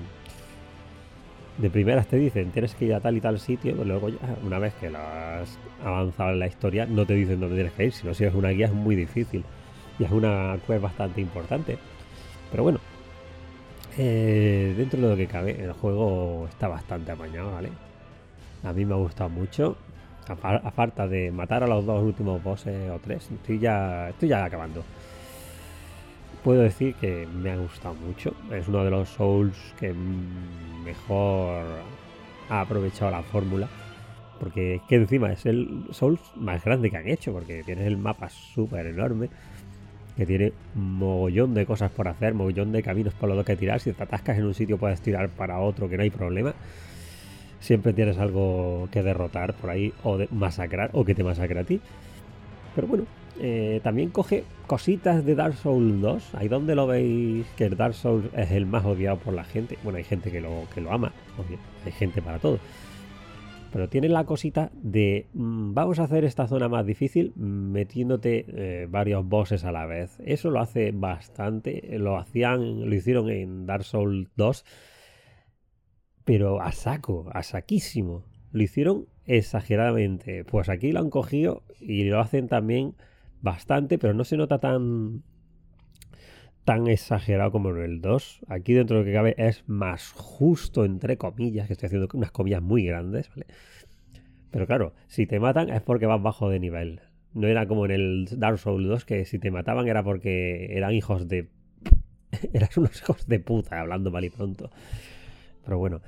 De 1.58 1.70
primeras 1.70 2.08
te 2.08 2.18
dicen, 2.18 2.52
tienes 2.52 2.76
que 2.76 2.86
ir 2.86 2.94
a 2.94 3.02
tal 3.02 3.18
y 3.18 3.22
tal 3.22 3.40
sitio, 3.40 3.74
pero 3.74 3.86
luego 3.86 4.10
ya, 4.10 4.18
una 4.44 4.58
vez 4.58 4.74
que 4.76 4.90
lo 4.90 5.00
has 5.00 5.60
avanzado 5.84 6.32
en 6.32 6.40
la 6.40 6.48
historia, 6.48 6.86
no 6.86 7.06
te 7.06 7.14
dicen 7.14 7.40
dónde 7.40 7.56
tienes 7.56 7.74
que 7.74 7.86
ir, 7.86 7.92
sino 7.92 8.14
si 8.14 8.24
es 8.24 8.34
una 8.34 8.50
guía 8.50 8.68
es 8.68 8.74
muy 8.74 8.96
difícil. 8.96 9.44
Y 10.00 10.04
es 10.04 10.12
una 10.12 10.58
quest 10.66 10.82
bastante 10.82 11.22
importante. 11.22 11.78
Pero 12.52 12.64
bueno, 12.64 12.80
eh, 13.98 14.74
dentro 14.78 15.02
de 15.02 15.10
lo 15.10 15.16
que 15.16 15.28
cabe, 15.28 15.64
el 15.64 15.74
juego 15.74 16.48
está 16.50 16.68
bastante 16.68 17.12
apañado, 17.12 17.52
¿vale? 17.52 17.70
A 18.64 18.74
mí 18.74 18.86
me 18.86 18.94
ha 18.94 18.98
gustado 18.98 19.30
mucho. 19.30 19.78
Aparte 20.28 21.08
de 21.08 21.32
matar 21.32 21.64
a 21.64 21.68
los 21.68 21.86
dos 21.86 22.02
últimos 22.04 22.42
bosses 22.42 22.90
o 22.90 23.00
tres, 23.00 23.30
estoy 23.32 23.60
ya, 23.60 24.10
estoy 24.10 24.30
ya 24.30 24.46
acabando 24.46 24.84
puedo 26.44 26.62
decir 26.62 26.96
que 26.96 27.28
me 27.28 27.52
ha 27.52 27.58
gustado 27.58 27.96
mucho. 27.96 28.34
Es 28.52 28.68
uno 28.68 28.84
de 28.84 28.92
los 28.92 29.10
Souls 29.10 29.58
que 29.80 29.94
mejor 29.94 31.66
ha 32.50 32.62
aprovechado 32.62 33.12
la 33.12 33.24
fórmula. 33.24 33.68
Porque 34.40 34.76
es 34.76 34.82
que 34.84 34.96
encima 34.96 35.32
es 35.32 35.46
el 35.46 35.86
Souls 35.92 36.20
más 36.36 36.64
grande 36.64 36.90
que 36.90 36.98
han 36.98 37.08
hecho. 37.08 37.32
Porque 37.32 37.64
tienes 37.64 37.88
el 37.88 37.98
mapa 37.98 38.30
súper 38.30 38.88
enorme. 38.88 39.30
Que 40.18 40.26
tiene 40.26 40.54
mogollón 40.76 41.54
de 41.54 41.66
cosas 41.66 41.92
por 41.92 42.08
hacer, 42.08 42.34
mogollón 42.34 42.72
de 42.72 42.84
caminos 42.84 43.14
por 43.14 43.30
los 43.30 43.46
que 43.46 43.56
tirar. 43.56 43.80
Si 43.80 43.94
te 43.94 44.04
atascas 44.04 44.38
en 44.38 44.46
un 44.46 44.54
sitio 44.54 44.78
puedes 44.78 45.02
tirar 45.02 45.30
para 45.30 45.60
otro, 45.60 45.90
que 45.90 45.98
no 45.98 46.04
hay 46.04 46.10
problema. 46.10 46.54
Siempre 47.60 47.94
tienes 47.94 48.18
algo 48.18 48.90
que 48.92 49.04
derrotar 49.04 49.54
por 49.54 49.70
ahí 49.70 49.94
o 50.04 50.18
de 50.18 50.28
masacrar 50.32 50.90
o 50.94 51.06
que 51.06 51.16
te 51.16 51.24
masacre 51.24 51.60
a 51.60 51.64
ti. 51.64 51.80
Pero 52.76 52.88
bueno, 52.88 53.06
eh, 53.40 53.80
también 53.84 54.10
coge 54.10 54.44
cositas 54.68 55.26
de 55.26 55.36
Dark 55.36 55.56
Souls 55.56 56.02
2. 56.02 56.36
Ahí 56.36 56.48
donde 56.48 56.76
lo 56.76 56.88
veis 56.88 57.46
que 57.58 57.66
el 57.66 57.78
Dark 57.78 57.94
Souls 57.94 58.26
es 58.36 58.52
el 58.52 58.66
más 58.66 58.86
odiado 58.86 59.18
por 59.18 59.34
la 59.34 59.44
gente. 59.44 59.78
Bueno, 59.84 59.98
hay 59.98 60.04
gente 60.04 60.32
que 60.32 60.42
lo, 60.42 60.68
que 60.74 60.82
lo 60.82 60.92
ama. 60.92 61.12
Hay 61.86 61.92
gente 61.92 62.22
para 62.22 62.40
todo. 62.40 62.60
Pero 63.72 63.88
tiene 63.88 64.10
la 64.10 64.26
cosita 64.26 64.70
de 64.74 65.28
mm, 65.34 65.74
vamos 65.74 66.00
a 66.00 66.04
hacer 66.04 66.26
esta 66.26 66.48
zona 66.48 66.68
más 66.68 66.86
difícil 66.86 67.34
metiéndote 67.36 68.46
eh, 68.48 68.88
varios 68.90 69.26
bosses 69.26 69.64
a 69.64 69.72
la 69.72 69.86
vez. 69.86 70.18
Eso 70.26 70.50
lo 70.52 70.60
hace 70.60 70.92
bastante. 70.92 71.98
Lo 71.98 72.18
hacían, 72.18 72.90
lo 72.90 72.96
hicieron 72.96 73.30
en 73.30 73.66
Dark 73.66 73.84
Souls 73.84 74.30
2. 74.36 74.66
Pero 76.26 76.62
a 76.62 76.72
saco, 76.72 77.30
a 77.34 77.44
saquísimo. 77.44 78.26
Lo 78.52 78.62
hicieron 78.62 79.08
exageradamente. 79.26 80.44
Pues 80.44 80.70
aquí 80.70 80.92
lo 80.92 81.00
han 81.00 81.10
cogido 81.10 81.64
y 81.80 82.04
lo 82.04 82.20
hacen 82.20 82.48
también 82.48 82.96
bastante, 83.42 83.98
pero 83.98 84.14
no 84.14 84.24
se 84.24 84.38
nota 84.38 84.60
tan 84.60 85.24
tan 86.66 86.88
exagerado 86.88 87.52
como 87.52 87.70
en 87.72 87.82
el 87.84 88.02
2. 88.02 88.42
Aquí 88.48 88.74
dentro 88.74 88.98
de 88.98 89.04
lo 89.04 89.06
que 89.06 89.14
cabe 89.14 89.36
es 89.38 89.64
más 89.68 90.12
justo, 90.12 90.86
entre 90.86 91.18
comillas, 91.18 91.68
que 91.68 91.74
estoy 91.74 91.88
haciendo 91.88 92.08
unas 92.14 92.32
comillas 92.32 92.62
muy 92.62 92.86
grandes, 92.86 93.30
¿vale? 93.30 93.48
Pero 94.52 94.68
claro, 94.68 94.94
si 95.08 95.26
te 95.26 95.40
matan 95.40 95.70
es 95.70 95.82
porque 95.82 96.06
vas 96.06 96.22
bajo 96.22 96.50
de 96.50 96.60
nivel. 96.60 97.02
No 97.34 97.48
era 97.48 97.66
como 97.66 97.86
en 97.86 97.92
el 97.92 98.28
Dark 98.38 98.60
Souls 98.60 98.86
2, 98.86 99.06
que 99.06 99.26
si 99.26 99.40
te 99.40 99.50
mataban 99.50 99.88
era 99.88 100.04
porque 100.04 100.76
eran 100.76 100.94
hijos 100.94 101.28
de... 101.28 101.50
Eras 102.54 102.78
unos 102.78 103.02
hijos 103.02 103.28
de 103.28 103.40
puta, 103.40 103.80
hablando 103.80 104.12
mal 104.12 104.26
y 104.26 104.30
pronto. 104.30 104.70
Pero 105.64 105.78
bueno. 105.78 106.02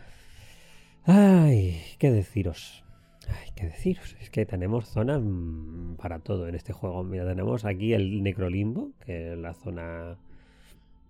Ay, 1.05 1.81
qué 2.00 2.12
deciros. 2.12 2.83
Ay, 3.27 3.51
qué 3.55 3.65
deciros, 3.67 4.17
es 4.19 4.29
que 4.29 4.45
tenemos 4.45 4.88
zonas 4.88 5.22
mm, 5.24 5.95
para 5.95 6.19
todo 6.19 6.48
en 6.48 6.55
este 6.55 6.74
juego. 6.74 7.03
Mira, 7.03 7.25
tenemos 7.25 7.63
aquí 7.63 7.93
el 7.93 8.22
Necrolimbo, 8.22 8.91
que 9.05 9.31
es 9.31 9.38
la 9.38 9.53
zona 9.53 10.17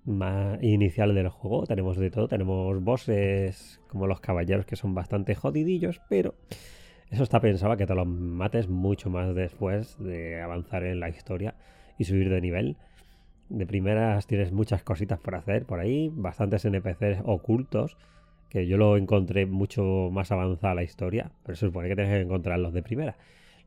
más 0.06 0.62
inicial 0.62 1.16
del 1.16 1.30
juego. 1.30 1.66
Tenemos 1.66 1.98
de 1.98 2.10
todo, 2.10 2.28
tenemos 2.28 2.84
bosses 2.84 3.82
como 3.88 4.08
los 4.08 4.20
caballeros 4.20 4.66
que 4.66 4.76
son 4.76 4.94
bastante 4.94 5.36
jodidillos, 5.36 6.02
pero 6.10 6.36
eso 7.10 7.24
está 7.24 7.40
pensado 7.40 7.78
que 7.78 7.86
te 7.86 7.96
los 7.96 8.08
mates 8.08 8.68
mucho 8.68 9.10
más 9.10 9.36
después 9.36 9.98
de 10.00 10.42
avanzar 10.42 10.84
en 10.84 11.00
la 11.00 11.10
historia 11.10 11.56
y 11.98 12.06
subir 12.06 12.30
de 12.30 12.42
nivel. 12.42 12.78
de 13.50 13.68
primeras 13.68 14.26
tienes 14.26 14.52
muchas 14.52 14.84
cositas 14.84 15.20
por 15.20 15.36
hacer 15.36 15.66
por 15.66 15.80
ahí, 15.80 16.10
bastantes 16.12 16.66
NPCs 16.66 17.22
ocultos, 17.24 17.98
que 18.50 18.68
yo 18.68 18.78
lo 18.78 18.98
encontré 18.98 19.46
mucho 19.46 20.10
más 20.12 20.32
avanzada 20.32 20.76
la 20.76 20.84
historia, 20.84 21.32
pero 21.44 21.56
se 21.56 21.68
supone 21.68 21.90
que 21.90 21.96
tienes 21.96 22.14
que 22.14 22.22
encontrarlos 22.22 22.74
de 22.74 22.84
primera. 22.84 23.16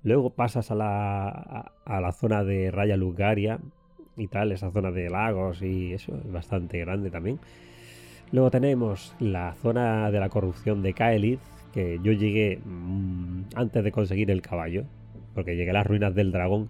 Luego 0.03 0.31
pasas 0.31 0.71
a 0.71 0.75
la, 0.75 1.73
a, 1.85 2.01
la 2.01 2.13
zona 2.13 2.45
de 2.45 2.71
Raya 2.71 2.97
Lugaria 2.97 3.59
y 4.17 4.29
tal, 4.29 4.53
esa 4.53 4.71
zona 4.71 4.91
de 4.91 5.11
lagos 5.11 5.63
y 5.63 5.93
eso, 5.93 6.17
es 6.17 6.33
bastante 6.33 6.79
grande 6.79 7.11
también. 7.11 7.39
Luego 8.33 8.51
tenemos 8.51 9.15
la 9.21 9.55
zona 9.63 10.11
de 10.11 10.21
la 10.21 10.29
corrupción 10.29 10.83
de 10.83 10.95
Kaelith, 10.95 11.41
que 11.73 12.01
yo 12.03 12.13
llegué 12.13 12.59
mm, 12.65 13.43
antes 13.55 13.85
de 13.85 13.93
conseguir 13.93 14.31
el 14.31 14.43
caballo, 14.43 14.85
porque 15.35 15.57
llegué 15.57 15.71
a 15.71 15.75
las 15.75 15.87
ruinas 15.87 16.15
del 16.15 16.33
dragón, 16.33 16.69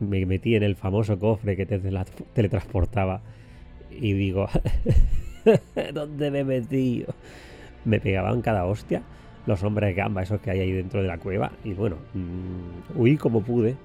me 0.00 0.26
metí 0.26 0.54
en 0.54 0.62
el 0.62 0.76
famoso 0.76 1.18
cofre 1.18 1.56
que 1.56 1.64
te 1.64 1.78
teletransportaba 2.34 3.22
y 3.90 4.12
digo, 4.12 4.48
¿dónde 5.94 6.30
me 6.30 6.44
metido? 6.44 7.14
Me 7.84 8.00
pegaban 8.00 8.42
cada 8.42 8.66
hostia 8.66 9.02
los 9.46 9.62
hombres 9.62 9.94
gamba, 9.94 10.22
esos 10.22 10.40
que 10.40 10.50
hay 10.50 10.60
ahí 10.60 10.72
dentro 10.72 11.00
de 11.00 11.08
la 11.08 11.18
cueva, 11.18 11.52
y 11.64 11.72
bueno, 11.72 11.96
mm, 12.14 12.98
huí 13.00 13.16
como 13.16 13.42
pude, 13.42 13.76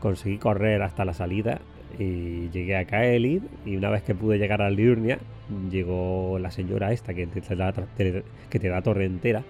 conseguí 0.00 0.38
correr 0.38 0.82
hasta 0.82 1.04
la 1.04 1.14
salida 1.14 1.60
y 1.98 2.50
llegué 2.50 2.76
a 2.76 2.84
Kaelid 2.84 3.42
y 3.64 3.76
una 3.76 3.90
vez 3.90 4.02
que 4.02 4.14
pude 4.14 4.38
llegar 4.38 4.62
a 4.62 4.70
Liurnia 4.70 5.18
llegó 5.70 6.38
la 6.38 6.50
señora 6.50 6.92
esta 6.92 7.14
que 7.14 7.26
te 7.26 8.68
da, 8.68 8.82
torre 8.82 9.04
entera 9.04 9.42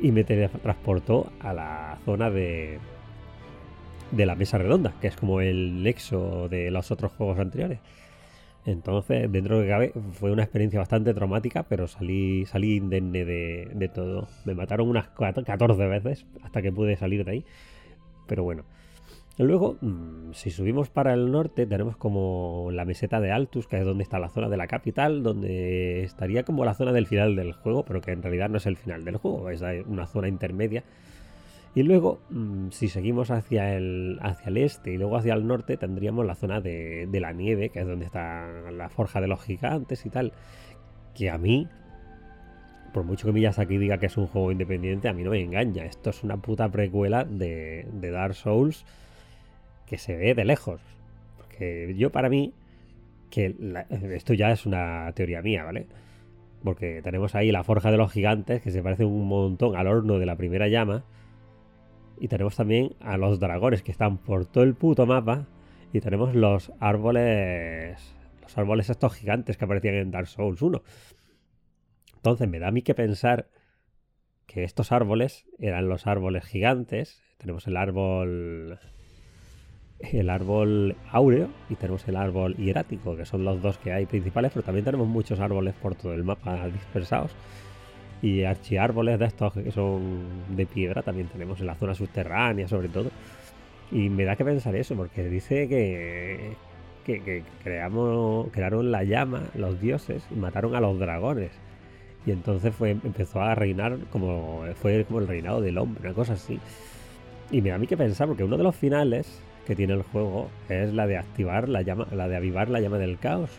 y 0.00 0.12
me 0.12 0.24
transportó 0.24 1.32
a 1.40 1.54
la 1.54 1.98
zona 2.04 2.30
de 2.30 2.78
de 4.10 4.26
la 4.26 4.34
mesa 4.34 4.58
redonda, 4.58 4.94
que 5.00 5.08
es 5.08 5.16
como 5.16 5.40
el 5.40 5.82
nexo 5.82 6.48
de 6.48 6.70
los 6.70 6.90
otros 6.90 7.12
juegos 7.12 7.38
anteriores. 7.38 7.80
Entonces, 8.64 9.30
dentro 9.30 9.60
de 9.60 9.68
cabe, 9.68 9.92
fue 10.12 10.32
una 10.32 10.42
experiencia 10.42 10.80
bastante 10.80 11.14
traumática, 11.14 11.62
pero 11.64 11.86
salí, 11.86 12.46
salí 12.46 12.76
indemne 12.76 13.24
de, 13.24 13.70
de 13.72 13.88
todo. 13.88 14.28
Me 14.44 14.54
mataron 14.54 14.88
unas 14.88 15.08
14 15.08 15.86
veces 15.86 16.26
hasta 16.42 16.62
que 16.62 16.72
pude 16.72 16.96
salir 16.96 17.24
de 17.24 17.30
ahí. 17.30 17.44
Pero 18.26 18.42
bueno, 18.42 18.64
Luego, 19.38 19.76
mm, 19.82 20.32
si 20.32 20.50
subimos 20.50 20.88
para 20.88 21.12
el 21.12 21.30
norte, 21.30 21.66
tenemos 21.66 21.96
como 21.96 22.70
la 22.72 22.86
meseta 22.86 23.20
de 23.20 23.32
Altus, 23.32 23.66
que 23.66 23.78
es 23.78 23.84
donde 23.84 24.02
está 24.02 24.18
la 24.18 24.30
zona 24.30 24.48
de 24.48 24.56
la 24.56 24.66
capital, 24.66 25.22
donde 25.22 26.04
estaría 26.04 26.42
como 26.44 26.64
la 26.64 26.72
zona 26.72 26.92
del 26.92 27.06
final 27.06 27.36
del 27.36 27.52
juego, 27.52 27.84
pero 27.84 28.00
que 28.00 28.12
en 28.12 28.22
realidad 28.22 28.48
no 28.48 28.56
es 28.56 28.66
el 28.66 28.78
final 28.78 29.04
del 29.04 29.18
juego, 29.18 29.50
es 29.50 29.62
una 29.86 30.06
zona 30.06 30.28
intermedia. 30.28 30.84
Y 31.74 31.82
luego, 31.82 32.20
mm, 32.30 32.70
si 32.70 32.88
seguimos 32.88 33.30
hacia 33.30 33.76
el, 33.76 34.18
hacia 34.22 34.48
el 34.48 34.56
este 34.56 34.92
y 34.94 34.96
luego 34.96 35.18
hacia 35.18 35.34
el 35.34 35.46
norte, 35.46 35.76
tendríamos 35.76 36.24
la 36.24 36.34
zona 36.34 36.62
de, 36.62 37.06
de 37.06 37.20
la 37.20 37.32
nieve, 37.32 37.68
que 37.68 37.80
es 37.80 37.86
donde 37.86 38.06
está 38.06 38.48
la 38.72 38.88
forja 38.88 39.20
de 39.20 39.28
los 39.28 39.42
gigantes 39.42 40.06
y 40.06 40.10
tal. 40.10 40.32
Que 41.14 41.28
a 41.28 41.36
mí, 41.36 41.68
por 42.94 43.04
mucho 43.04 43.26
que 43.26 43.32
Miyazaki 43.34 43.76
diga 43.76 43.98
que 43.98 44.06
es 44.06 44.16
un 44.16 44.26
juego 44.26 44.50
independiente, 44.50 45.08
a 45.08 45.12
mí 45.12 45.22
no 45.22 45.30
me 45.32 45.42
engaña. 45.42 45.84
Esto 45.84 46.08
es 46.08 46.24
una 46.24 46.38
puta 46.38 46.70
precuela 46.70 47.24
de, 47.24 47.86
de 47.92 48.10
Dark 48.10 48.34
Souls 48.34 48.86
que 49.86 49.98
se 49.98 50.16
ve 50.16 50.34
de 50.34 50.44
lejos. 50.44 50.80
Porque 51.36 51.94
yo 51.96 52.10
para 52.10 52.28
mí, 52.28 52.52
que 53.30 53.54
esto 54.12 54.34
ya 54.34 54.50
es 54.50 54.66
una 54.66 55.10
teoría 55.14 55.42
mía, 55.42 55.64
¿vale? 55.64 55.86
Porque 56.62 57.00
tenemos 57.02 57.34
ahí 57.34 57.52
la 57.52 57.64
forja 57.64 57.90
de 57.90 57.96
los 57.96 58.12
gigantes, 58.12 58.60
que 58.62 58.70
se 58.70 58.82
parece 58.82 59.04
un 59.04 59.28
montón 59.28 59.76
al 59.76 59.86
horno 59.86 60.18
de 60.18 60.26
la 60.26 60.36
primera 60.36 60.68
llama. 60.68 61.04
Y 62.18 62.28
tenemos 62.28 62.56
también 62.56 62.96
a 63.00 63.16
los 63.16 63.38
dragones 63.38 63.82
que 63.82 63.92
están 63.92 64.18
por 64.18 64.46
todo 64.46 64.64
el 64.64 64.74
puto 64.74 65.06
mapa. 65.06 65.46
Y 65.92 66.00
tenemos 66.00 66.34
los 66.34 66.72
árboles. 66.80 68.14
Los 68.42 68.58
árboles 68.58 68.90
estos 68.90 69.14
gigantes 69.14 69.56
que 69.56 69.64
aparecían 69.64 69.94
en 69.94 70.10
Dark 70.10 70.26
Souls 70.26 70.60
1. 70.60 70.82
Entonces 72.16 72.48
me 72.48 72.58
da 72.58 72.68
a 72.68 72.72
mí 72.72 72.82
que 72.82 72.94
pensar 72.94 73.48
que 74.46 74.64
estos 74.64 74.90
árboles 74.92 75.46
eran 75.58 75.88
los 75.88 76.06
árboles 76.06 76.44
gigantes. 76.44 77.22
Tenemos 77.38 77.66
el 77.66 77.76
árbol 77.76 78.78
el 80.00 80.30
árbol 80.30 80.96
áureo 81.10 81.48
y 81.70 81.74
tenemos 81.74 82.06
el 82.08 82.16
árbol 82.16 82.54
hierático, 82.56 83.16
que 83.16 83.24
son 83.24 83.44
los 83.44 83.62
dos 83.62 83.78
que 83.78 83.92
hay 83.92 84.06
principales, 84.06 84.52
pero 84.52 84.64
también 84.64 84.84
tenemos 84.84 85.06
muchos 85.08 85.40
árboles 85.40 85.74
por 85.74 85.94
todo 85.94 86.12
el 86.12 86.24
mapa 86.24 86.68
dispersados. 86.68 87.32
Y 88.22 88.44
archiárboles 88.44 89.18
de 89.18 89.26
estos 89.26 89.52
que 89.52 89.70
son 89.70 90.56
de 90.56 90.66
piedra 90.66 91.02
también 91.02 91.28
tenemos 91.28 91.60
en 91.60 91.66
la 91.66 91.74
zona 91.74 91.94
subterránea, 91.94 92.66
sobre 92.66 92.88
todo. 92.88 93.10
Y 93.90 94.08
me 94.08 94.24
da 94.24 94.36
que 94.36 94.44
pensar 94.44 94.74
eso, 94.74 94.96
porque 94.96 95.28
dice 95.28 95.68
que, 95.68 96.56
que, 97.04 97.42
crearon 97.62 98.90
la 98.90 99.04
llama, 99.04 99.42
los 99.54 99.80
dioses, 99.80 100.26
y 100.30 100.34
mataron 100.34 100.74
a 100.74 100.80
los 100.80 100.98
dragones. 100.98 101.52
Y 102.24 102.32
entonces 102.32 102.74
fue, 102.74 102.90
empezó 102.90 103.40
a 103.40 103.54
reinar 103.54 103.98
como 104.10 104.64
fue 104.74 105.04
como 105.04 105.20
el 105.20 105.28
reinado 105.28 105.60
del 105.60 105.78
hombre, 105.78 106.00
una 106.02 106.14
cosa 106.14 106.32
así. 106.32 106.58
Y 107.50 107.62
me 107.62 107.68
da 107.68 107.76
a 107.76 107.78
mí 107.78 107.86
que 107.86 107.96
pensar, 107.96 108.26
porque 108.26 108.42
uno 108.42 108.56
de 108.56 108.64
los 108.64 108.74
finales 108.74 109.40
que 109.66 109.76
tiene 109.76 109.94
el 109.94 110.02
juego 110.02 110.48
es 110.68 110.92
la 110.94 111.06
de 111.06 111.18
activar 111.18 111.68
la 111.68 111.82
llama, 111.82 112.06
la 112.12 112.28
de 112.28 112.36
avivar 112.36 112.68
la 112.70 112.80
llama 112.80 112.98
del 112.98 113.18
caos. 113.18 113.50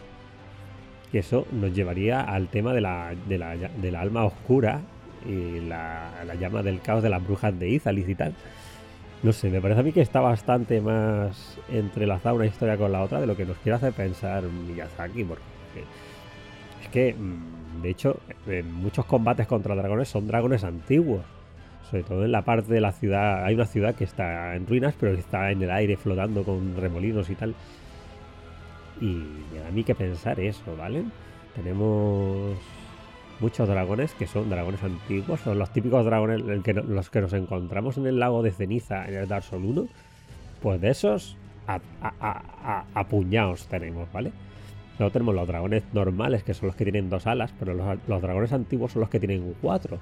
Y 1.13 1.17
eso 1.19 1.45
nos 1.51 1.73
llevaría 1.73 2.21
al 2.21 2.47
tema 2.47 2.73
de 2.73 2.81
la, 2.81 3.13
de 3.27 3.37
la, 3.37 3.55
de 3.55 3.91
la 3.91 4.01
alma 4.01 4.25
oscura 4.25 4.81
y 5.25 5.61
la, 5.61 6.11
la, 6.25 6.35
llama 6.35 6.63
del 6.63 6.81
caos 6.81 7.03
de 7.03 7.09
las 7.09 7.23
brujas 7.23 7.57
de 7.57 7.69
Izalis 7.69 8.09
y 8.09 8.15
tal. 8.15 8.33
No 9.23 9.33
sé, 9.33 9.49
me 9.49 9.61
parece 9.61 9.79
a 9.79 9.83
mí 9.83 9.91
que 9.91 10.01
está 10.01 10.19
bastante 10.19 10.79
más 10.81 11.57
entrelazada 11.69 12.35
una 12.35 12.45
historia 12.45 12.77
con 12.77 12.91
la 12.91 13.01
otra 13.01 13.19
de 13.19 13.27
lo 13.27 13.35
que 13.35 13.45
nos 13.45 13.57
quiere 13.57 13.75
hacer 13.75 13.93
pensar 13.93 14.43
Miyazaki, 14.43 15.23
porque 15.23 15.43
es 16.83 16.87
que, 16.89 17.13
mm, 17.13 17.81
de 17.81 17.89
hecho, 17.89 18.19
muchos 18.73 19.05
combates 19.05 19.47
contra 19.47 19.75
dragones 19.75 20.07
son 20.07 20.27
dragones 20.27 20.63
antiguos 20.63 21.21
sobre 21.89 22.03
todo 22.03 22.25
en 22.25 22.31
la 22.31 22.43
parte 22.43 22.73
de 22.73 22.81
la 22.81 22.91
ciudad. 22.91 23.45
Hay 23.45 23.55
una 23.55 23.65
ciudad 23.65 23.95
que 23.95 24.03
está 24.03 24.55
en 24.55 24.67
ruinas, 24.67 24.95
pero 24.99 25.13
que 25.13 25.21
está 25.21 25.51
en 25.51 25.61
el 25.61 25.71
aire 25.71 25.97
flotando 25.97 26.43
con 26.43 26.75
remolinos 26.75 27.29
y 27.29 27.35
tal. 27.35 27.55
Y 28.99 29.23
a 29.65 29.71
mí 29.71 29.83
que 29.83 29.95
pensar 29.95 30.39
eso, 30.39 30.75
¿vale? 30.75 31.03
Tenemos 31.55 32.57
muchos 33.39 33.67
dragones 33.67 34.13
que 34.13 34.27
son 34.27 34.49
dragones 34.49 34.83
antiguos, 34.83 35.39
son 35.41 35.59
los 35.59 35.71
típicos 35.71 36.03
dragones 36.03 36.41
los 36.41 37.09
que 37.09 37.21
nos 37.21 37.33
encontramos 37.33 37.97
en 37.97 38.07
el 38.07 38.19
lago 38.19 38.41
de 38.41 38.51
ceniza 38.51 39.07
en 39.07 39.15
el 39.15 39.27
Dark 39.27 39.43
Souls 39.43 39.65
1. 39.65 39.87
Pues 40.61 40.81
de 40.81 40.89
esos 40.89 41.37
a, 41.67 43.03
puñados 43.09 43.67
tenemos, 43.67 44.11
¿vale? 44.11 44.31
Luego 44.97 45.11
tenemos 45.11 45.35
los 45.35 45.47
dragones 45.47 45.83
normales, 45.93 46.43
que 46.43 46.55
son 46.55 46.67
los 46.67 46.75
que 46.75 46.83
tienen 46.83 47.09
dos 47.09 47.27
alas, 47.27 47.53
pero 47.59 47.73
los 47.75 48.21
dragones 48.21 48.51
antiguos 48.51 48.93
son 48.93 49.01
los 49.01 49.09
que 49.09 49.19
tienen 49.19 49.53
cuatro 49.61 49.99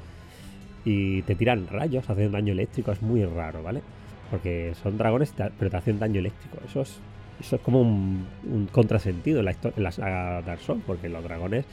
y 0.86 1.24
te 1.24 1.36
tiran 1.36 1.68
rayos, 1.68 2.10
hacen 2.10 2.32
daño 2.32 2.54
eléctrico, 2.54 2.92
es 2.92 3.02
muy 3.02 3.26
raro, 3.26 3.64
¿vale? 3.64 3.82
Porque 4.30 4.74
son 4.82 4.98
dragones, 4.98 5.34
pero 5.58 5.72
te 5.72 5.78
hacen 5.78 6.00
daño 6.00 6.20
eléctrico. 6.20 6.60
Eso 6.64 6.82
es, 6.82 7.00
eso 7.40 7.56
es 7.56 7.62
como 7.64 7.82
un, 7.82 8.70
contrasentido 8.72 9.40
en 9.40 9.46
la, 9.46 9.52
en 9.52 9.84
la 9.84 10.42
Dark 10.46 10.60
Souls, 10.60 10.84
porque 10.86 11.10
los 11.10 11.24
dragones, 11.24 11.66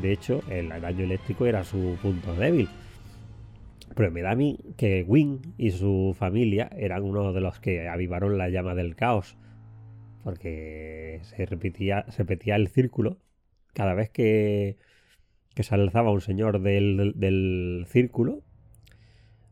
de 0.00 0.12
hecho, 0.12 0.42
el 0.48 0.68
daño 0.68 1.04
eléctrico 1.04 1.46
era 1.46 1.64
su 1.64 1.98
punto 2.00 2.34
débil. 2.34 2.68
Pero 3.96 4.12
me 4.12 4.22
da 4.22 4.30
a 4.30 4.36
mí 4.36 4.58
que 4.76 5.04
Wing 5.06 5.40
y 5.56 5.72
su 5.72 6.14
familia 6.16 6.70
eran 6.76 7.02
uno 7.02 7.32
de 7.32 7.40
los 7.40 7.58
que 7.58 7.88
avivaron 7.88 8.38
la 8.38 8.48
llama 8.48 8.76
del 8.76 8.94
caos. 8.94 9.36
Porque 10.22 11.20
se 11.22 11.46
repetía, 11.46 12.04
se 12.10 12.18
repetía 12.18 12.54
el 12.54 12.68
círculo 12.68 13.18
cada 13.72 13.94
vez 13.94 14.10
que 14.10 14.76
que 15.58 15.64
se 15.64 15.74
alzaba 15.74 16.12
un 16.12 16.20
señor 16.20 16.60
del, 16.60 17.84
círculo, 17.88 18.44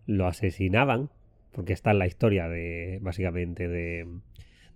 lo 0.06 0.28
asesinaban, 0.28 1.10
porque 1.50 1.72
está 1.72 1.90
en 1.90 1.98
la 1.98 2.06
historia 2.06 2.46
de, 2.46 3.00
básicamente, 3.02 3.66
de, 3.66 4.06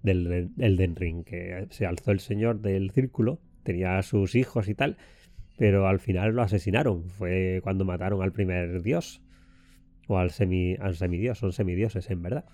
del 0.03 0.51
Elden 0.59 0.97
Ring, 0.97 1.23
que 1.23 1.69
se 1.71 1.87
alzó 1.87 2.11
el 2.11 2.19
señor 2.19 2.63
del 2.63 2.91
círculo, 2.91 3.39
tenía 3.63 3.97
a 3.97 4.03
sus 4.03 4.35
hijos 4.35 4.69
y 4.69 4.75
tal, 4.75 4.97
pero 5.57 5.87
al 5.87 6.01
final 6.01 6.35
lo 6.35 6.43
asesinaron, 6.43 7.09
fue 7.11 7.61
cuando 7.63 7.85
mataron 7.85 8.23
al 8.23 8.33
primer 8.33 8.83
dios, 8.83 9.23
o 10.09 10.19
al, 10.19 10.33
semi, 10.33 10.75
al 10.81 10.97
semidios, 10.97 11.39
son 11.39 11.53
semidioses 11.53 12.11
en 12.11 12.23
verdad. 12.23 12.45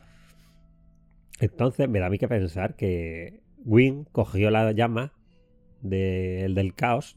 Entonces 1.40 1.88
me 1.88 1.98
da 1.98 2.08
a 2.08 2.10
mí 2.10 2.18
que 2.18 2.28
pensar 2.28 2.76
que 2.76 3.40
Win 3.64 4.04
cogió 4.12 4.50
la 4.50 4.70
llama 4.72 5.14
del 5.80 6.74
caos 6.74 7.16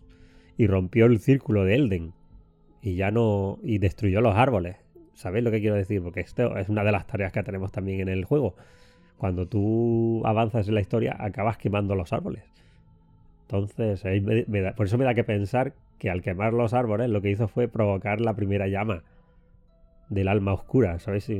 y 0.60 0.68
rompió 0.68 1.06
el 1.06 1.20
círculo 1.20 1.64
de 1.64 1.76
Elden 1.76 2.14
y 2.82 2.96
ya 2.96 3.12
no 3.12 3.60
y 3.64 3.78
destruyó 3.78 4.20
los 4.20 4.36
árboles. 4.36 4.76
¿Sabéis 5.14 5.46
lo 5.46 5.52
que 5.52 5.62
quiero 5.62 5.78
decir? 5.78 6.04
Porque 6.04 6.20
esto 6.20 6.58
es 6.58 6.68
una 6.68 6.84
de 6.84 6.92
las 6.92 7.08
tareas 7.08 7.32
que 7.32 7.42
tenemos 7.44 7.72
también 7.72 8.02
en 8.02 8.10
el 8.10 8.26
juego. 8.26 8.56
Cuando 9.18 9.48
tú 9.48 10.22
avanzas 10.26 10.68
en 10.68 10.76
la 10.76 10.82
historia, 10.82 11.16
acabas 11.18 11.58
quemando 11.58 11.96
los 11.96 12.12
árboles. 12.12 12.44
Entonces, 13.44 14.04
por 14.76 14.86
eso 14.86 14.98
me 14.98 15.06
da 15.06 15.14
que 15.14 15.24
pensar 15.24 15.76
que 15.98 16.10
al 16.10 16.22
quemar 16.22 16.52
los 16.52 16.74
árboles 16.74 17.10
lo 17.10 17.22
que 17.22 17.32
hizo 17.32 17.48
fue 17.48 17.70
provocar 17.70 18.20
la 18.20 18.34
primera 18.34 18.68
llama 18.68 19.04
del 20.10 20.28
alma 20.28 20.52
oscura, 20.52 21.00
¿sabéis? 21.00 21.32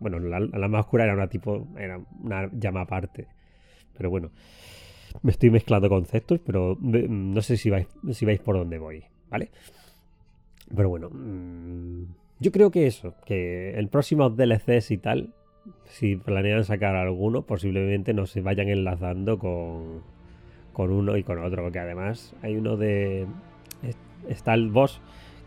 bueno, 0.00 0.16
el 0.16 0.32
alma 0.32 0.80
oscura 0.80 1.04
era 1.04 1.12
una 1.12 1.26
tipo, 1.26 1.68
era 1.76 2.00
una 2.22 2.48
llama 2.54 2.80
aparte. 2.80 3.26
Pero 3.98 4.08
bueno, 4.08 4.30
me 5.22 5.30
estoy 5.30 5.50
mezclando 5.50 5.88
conceptos, 5.88 6.40
pero 6.44 6.76
no 6.80 7.42
sé 7.42 7.56
si 7.56 7.70
vais, 7.70 7.86
si 8.12 8.24
vais 8.24 8.40
por 8.40 8.56
dónde 8.56 8.78
voy, 8.78 9.04
¿vale? 9.30 9.50
Pero 10.74 10.88
bueno, 10.88 11.10
mm, 11.10 12.04
yo 12.40 12.52
creo 12.52 12.70
que 12.70 12.86
eso, 12.86 13.14
que 13.24 13.78
el 13.78 13.88
próximo 13.88 14.30
DLCs 14.30 14.90
y 14.90 14.98
tal, 14.98 15.34
si 15.84 16.16
planean 16.16 16.64
sacar 16.64 16.96
alguno, 16.96 17.42
posiblemente 17.42 18.14
no 18.14 18.26
se 18.26 18.40
vayan 18.40 18.68
enlazando 18.68 19.38
con, 19.38 20.02
con 20.72 20.90
uno 20.90 21.16
y 21.16 21.22
con 21.22 21.38
otro, 21.38 21.62
porque 21.62 21.78
además 21.78 22.34
hay 22.42 22.56
uno 22.56 22.76
de... 22.76 23.26
Está 24.28 24.54
el 24.54 24.70
boss 24.70 25.00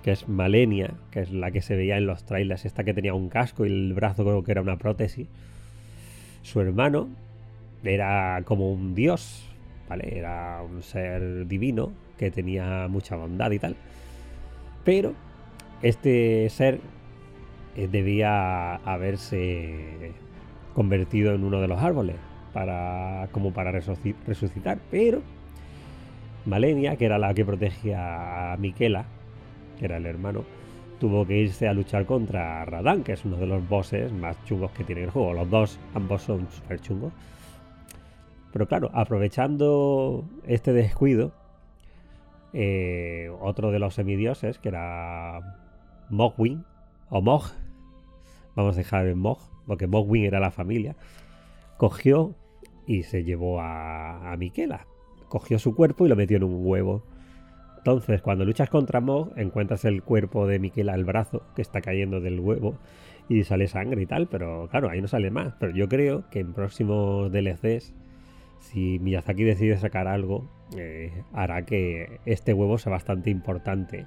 que 0.04 0.12
es 0.12 0.28
Malenia, 0.28 0.94
que 1.10 1.22
es 1.22 1.32
la 1.32 1.50
que 1.50 1.62
se 1.62 1.76
veía 1.76 1.98
en 1.98 2.06
los 2.06 2.26
trailers, 2.26 2.66
esta 2.66 2.84
que 2.84 2.94
tenía 2.94 3.16
un 3.16 3.30
casco 3.30 3.66
y 3.66 3.70
el 3.70 3.94
brazo 3.94 4.24
creo 4.24 4.44
que 4.44 4.52
era 4.52 4.62
una 4.62 4.78
prótesis. 4.78 5.28
Su 6.44 6.62
hermano 6.62 7.10
era 7.84 8.44
como 8.46 8.72
un 8.72 8.94
dios, 8.94 9.50
Era 9.90 10.62
un 10.64 10.82
ser 10.84 11.48
divino 11.48 11.92
que 12.18 12.32
tenía 12.32 12.88
mucha 12.90 13.16
bondad 13.16 13.52
y 13.52 13.60
tal. 13.60 13.76
Pero 14.84 15.14
este 15.82 16.50
ser 16.50 16.80
eh, 17.76 17.88
debía 17.88 18.76
haberse 18.76 20.12
convertido 20.74 21.34
en 21.34 21.44
uno 21.44 21.62
de 21.62 21.68
los 21.68 21.82
árboles 21.82 22.16
para 22.54 23.28
como 23.32 23.54
para 23.54 23.72
resucitar, 23.72 24.80
pero 24.90 25.22
Malenia, 26.46 26.96
que 26.96 27.06
era 27.06 27.18
la 27.18 27.34
que 27.34 27.44
protegía 27.44 28.54
a 28.54 28.58
Miquela, 28.58 29.06
que 29.78 29.86
era 29.86 29.98
el 29.98 30.06
hermano, 30.06 30.46
tuvo 31.00 31.26
que 31.26 31.38
irse 31.38 31.68
a 31.68 31.74
luchar 31.74 32.06
contra 32.06 32.64
Radan, 32.66 33.04
que 33.04 33.14
es 33.14 33.26
uno 33.26 33.38
de 33.38 33.48
los 33.48 33.68
bosses 33.68 34.12
más 34.14 34.42
chungos 34.46 34.72
que 34.72 34.84
tiene 34.84 35.04
el 35.04 35.10
juego. 35.10 35.34
Los 35.34 35.50
dos, 35.50 35.80
ambos 35.94 36.22
son 36.22 36.48
súper 36.52 36.80
chungos. 36.80 37.12
Pero 38.56 38.70
claro, 38.70 38.90
aprovechando 38.94 40.24
este 40.48 40.72
descuido, 40.72 41.34
eh, 42.54 43.30
otro 43.42 43.70
de 43.70 43.80
los 43.80 43.96
semidioses, 43.96 44.60
que 44.60 44.70
era 44.70 45.58
Mogwin, 46.10 46.64
o 47.10 47.22
Mog, 47.22 47.44
vamos 48.56 48.76
a 48.76 48.78
dejar 48.78 49.08
en 49.08 49.20
Mog, 49.20 49.40
porque 49.68 49.88
Mogwin 49.88 50.24
era 50.24 50.40
la 50.40 50.52
familia, 50.52 50.96
cogió 51.76 52.34
y 52.88 53.04
se 53.04 53.26
llevó 53.26 53.60
a, 53.60 54.32
a 54.32 54.38
Miquela. 54.38 54.88
Cogió 55.28 55.60
su 55.60 55.76
cuerpo 55.76 56.06
y 56.06 56.10
lo 56.10 56.16
metió 56.16 56.38
en 56.38 56.46
un 56.46 56.66
huevo. 56.66 57.04
Entonces, 57.80 58.22
cuando 58.22 58.46
luchas 58.46 58.70
contra 58.70 59.02
Mog, 59.02 59.34
encuentras 59.36 59.84
el 59.84 60.02
cuerpo 60.02 60.48
de 60.48 60.60
Miquela 60.60 60.94
al 60.94 61.04
brazo 61.04 61.44
que 61.58 61.62
está 61.62 61.82
cayendo 61.82 62.22
del 62.22 62.40
huevo 62.40 62.78
y 63.28 63.44
sale 63.44 63.68
sangre 63.68 64.04
y 64.04 64.06
tal, 64.06 64.28
pero 64.28 64.70
claro, 64.72 64.90
ahí 64.90 65.02
no 65.02 65.10
sale 65.10 65.30
más. 65.30 65.56
Pero 65.60 65.74
yo 65.74 65.90
creo 65.90 66.30
que 66.30 66.40
en 66.40 66.54
próximos 66.54 67.30
DLCs 67.34 67.94
si 68.72 69.00
Miyazaki 69.00 69.44
decide 69.44 69.78
sacar 69.78 70.08
algo, 70.08 70.46
eh, 70.78 71.12
hará 71.34 71.66
que 71.66 72.20
este 72.26 72.54
huevo 72.54 72.78
sea 72.78 72.92
bastante 72.92 73.30
importante 73.30 74.06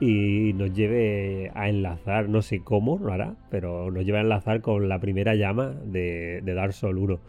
y 0.00 0.54
nos 0.54 0.72
lleve 0.72 1.50
a 1.54 1.68
enlazar, 1.68 2.28
no 2.28 2.40
sé 2.40 2.60
cómo 2.60 2.98
lo 2.98 3.12
hará, 3.12 3.36
pero 3.50 3.90
nos 3.90 4.04
lleve 4.04 4.18
a 4.18 4.22
enlazar 4.22 4.62
con 4.62 4.88
la 4.88 4.98
primera 4.98 5.34
llama 5.34 5.74
de, 5.84 6.40
de 6.42 6.54
Dark 6.54 6.72
Souls 6.72 6.98
1. 6.98 7.20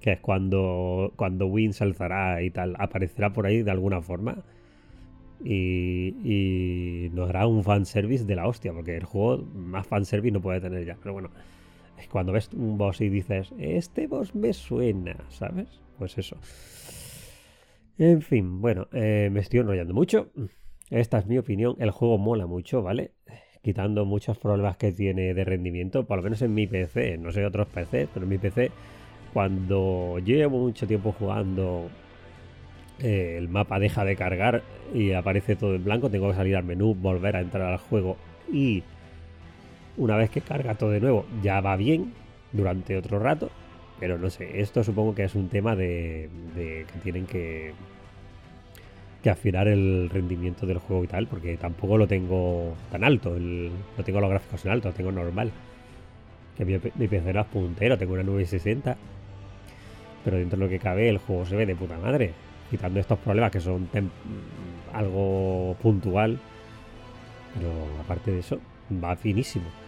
Que 0.00 0.12
es 0.12 0.20
cuando, 0.20 1.12
cuando 1.16 1.46
Win 1.46 1.72
se 1.72 1.84
alzará 1.84 2.42
y 2.42 2.50
tal, 2.50 2.76
aparecerá 2.78 3.32
por 3.32 3.46
ahí 3.46 3.62
de 3.62 3.70
alguna 3.70 4.02
forma. 4.02 4.44
Y, 5.42 6.14
y 6.22 7.10
nos 7.14 7.30
hará 7.30 7.46
un 7.46 7.64
fanservice 7.64 8.24
de 8.26 8.36
la 8.36 8.46
hostia, 8.46 8.72
porque 8.74 8.96
el 8.96 9.04
juego 9.04 9.42
más 9.54 9.86
fanservice 9.86 10.32
no 10.32 10.42
puede 10.42 10.60
tener 10.60 10.84
ya. 10.84 10.96
Pero 11.02 11.14
bueno, 11.14 11.30
cuando 12.08 12.32
ves 12.32 12.50
un 12.52 12.78
boss 12.78 13.00
y 13.00 13.08
dices, 13.08 13.52
este 13.58 14.06
boss 14.06 14.34
me 14.34 14.52
suena, 14.52 15.16
¿sabes? 15.28 15.68
Pues 15.98 16.16
eso. 16.18 16.36
En 17.98 18.22
fin, 18.22 18.60
bueno, 18.60 18.88
eh, 18.92 19.28
me 19.30 19.40
estoy 19.40 19.60
enrollando 19.60 19.92
mucho. 19.92 20.30
Esta 20.88 21.18
es 21.18 21.26
mi 21.26 21.38
opinión. 21.38 21.76
El 21.78 21.90
juego 21.90 22.18
mola 22.18 22.46
mucho, 22.46 22.82
¿vale? 22.82 23.12
Quitando 23.62 24.04
muchos 24.04 24.38
problemas 24.38 24.76
que 24.76 24.92
tiene 24.92 25.34
de 25.34 25.44
rendimiento, 25.44 26.06
por 26.06 26.16
lo 26.16 26.22
menos 26.22 26.40
en 26.42 26.54
mi 26.54 26.66
PC, 26.66 27.18
no 27.18 27.30
sé 27.30 27.44
otros 27.44 27.68
PC, 27.68 28.08
pero 28.12 28.24
en 28.24 28.30
mi 28.30 28.38
PC, 28.38 28.70
cuando 29.34 30.18
llevo 30.18 30.58
mucho 30.58 30.86
tiempo 30.86 31.12
jugando, 31.12 31.90
eh, 33.02 33.36
el 33.38 33.48
mapa 33.48 33.78
deja 33.78 34.04
de 34.04 34.16
cargar 34.16 34.62
y 34.94 35.12
aparece 35.12 35.56
todo 35.56 35.74
en 35.74 35.84
blanco, 35.84 36.10
tengo 36.10 36.28
que 36.28 36.34
salir 36.36 36.56
al 36.56 36.64
menú, 36.64 36.94
volver 36.94 37.36
a 37.36 37.40
entrar 37.40 37.70
al 37.70 37.78
juego 37.78 38.16
y 38.52 38.82
una 40.00 40.16
vez 40.16 40.30
que 40.30 40.40
carga 40.40 40.74
todo 40.74 40.90
de 40.90 41.00
nuevo, 41.00 41.26
ya 41.42 41.60
va 41.60 41.76
bien 41.76 42.12
durante 42.52 42.96
otro 42.96 43.18
rato. 43.18 43.50
Pero 44.00 44.18
no 44.18 44.30
sé, 44.30 44.62
esto 44.62 44.82
supongo 44.82 45.14
que 45.14 45.24
es 45.24 45.34
un 45.34 45.48
tema 45.50 45.76
de, 45.76 46.30
que 46.56 46.98
tienen 47.02 47.26
que, 47.26 47.74
que 49.22 49.28
afinar 49.28 49.68
el 49.68 50.08
rendimiento 50.10 50.66
del 50.66 50.78
juego 50.78 51.04
y 51.04 51.06
tal, 51.06 51.26
porque 51.26 51.58
tampoco 51.58 51.98
lo 51.98 52.08
tengo 52.08 52.74
tan 52.90 53.04
alto, 53.04 53.36
no 53.38 54.04
tengo 54.04 54.20
los 54.20 54.30
gráficos 54.30 54.64
en 54.64 54.72
alto, 54.72 54.88
lo 54.88 54.94
tengo 54.94 55.12
normal. 55.12 55.52
Que 56.56 56.64
mi, 56.64 56.78
PC 56.78 57.32
no 57.34 57.40
es 57.40 57.46
puntero, 57.46 57.98
tengo 57.98 58.14
una 58.14 58.22
960, 58.22 58.96
pero 60.24 60.38
dentro 60.38 60.58
de 60.58 60.64
lo 60.64 60.70
que 60.70 60.78
cabe 60.78 61.10
el 61.10 61.18
juego 61.18 61.44
se 61.44 61.56
ve 61.56 61.66
de 61.66 61.76
puta 61.76 61.98
madre, 61.98 62.32
quitando 62.70 63.00
estos 63.00 63.18
problemas 63.18 63.50
que 63.50 63.60
son 63.60 63.86
algo 64.94 65.76
puntual, 65.82 66.38
pero 67.54 67.70
aparte 68.02 68.30
de 68.30 68.38
eso, 68.38 68.58
va 68.92 69.14
finísimo. 69.14 69.79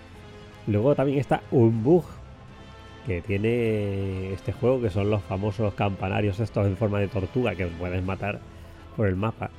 Luego 0.67 0.95
también 0.95 1.19
está 1.19 1.43
un 1.51 1.83
bug 1.83 2.05
que 3.07 3.21
tiene 3.21 4.33
este 4.33 4.53
juego, 4.53 4.81
que 4.81 4.91
son 4.91 5.11
los 5.11 5.23
famosos 5.23 5.75
campanarios 5.75 6.39
estos 6.39 6.67
en 6.67 6.77
forma 6.77 7.01
de 7.01 7.09
tortuga 7.09 7.55
que 7.55 7.67
puedes 7.67 8.03
matar 8.03 8.39
por 8.97 9.09
el 9.09 9.17
mapa. 9.17 9.51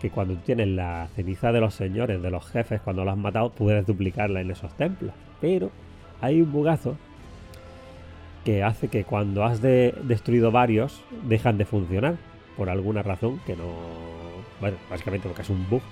Que 0.00 0.10
cuando 0.10 0.34
tienes 0.34 0.66
la 0.66 1.08
ceniza 1.14 1.52
de 1.52 1.60
los 1.60 1.74
señores, 1.74 2.20
de 2.20 2.30
los 2.30 2.44
jefes, 2.46 2.80
cuando 2.80 3.04
lo 3.04 3.12
has 3.12 3.16
matado, 3.16 3.50
puedes 3.50 3.86
duplicarla 3.86 4.40
en 4.40 4.50
esos 4.50 4.74
templos. 4.76 5.14
Pero 5.40 5.70
hay 6.20 6.42
un 6.42 6.50
bugazo 6.50 6.96
que 8.44 8.64
hace 8.64 8.88
que 8.88 9.04
cuando 9.04 9.44
has 9.44 9.62
destruido 9.62 10.50
varios, 10.50 11.00
dejan 11.22 11.58
de 11.58 11.64
funcionar. 11.64 12.16
Por 12.56 12.68
alguna 12.68 13.02
razón 13.02 13.40
que 13.46 13.54
no... 13.54 13.64
Bueno, 14.60 14.76
básicamente 14.90 15.28
porque 15.28 15.42
es 15.42 15.50
un 15.50 15.68
bug 15.70 15.82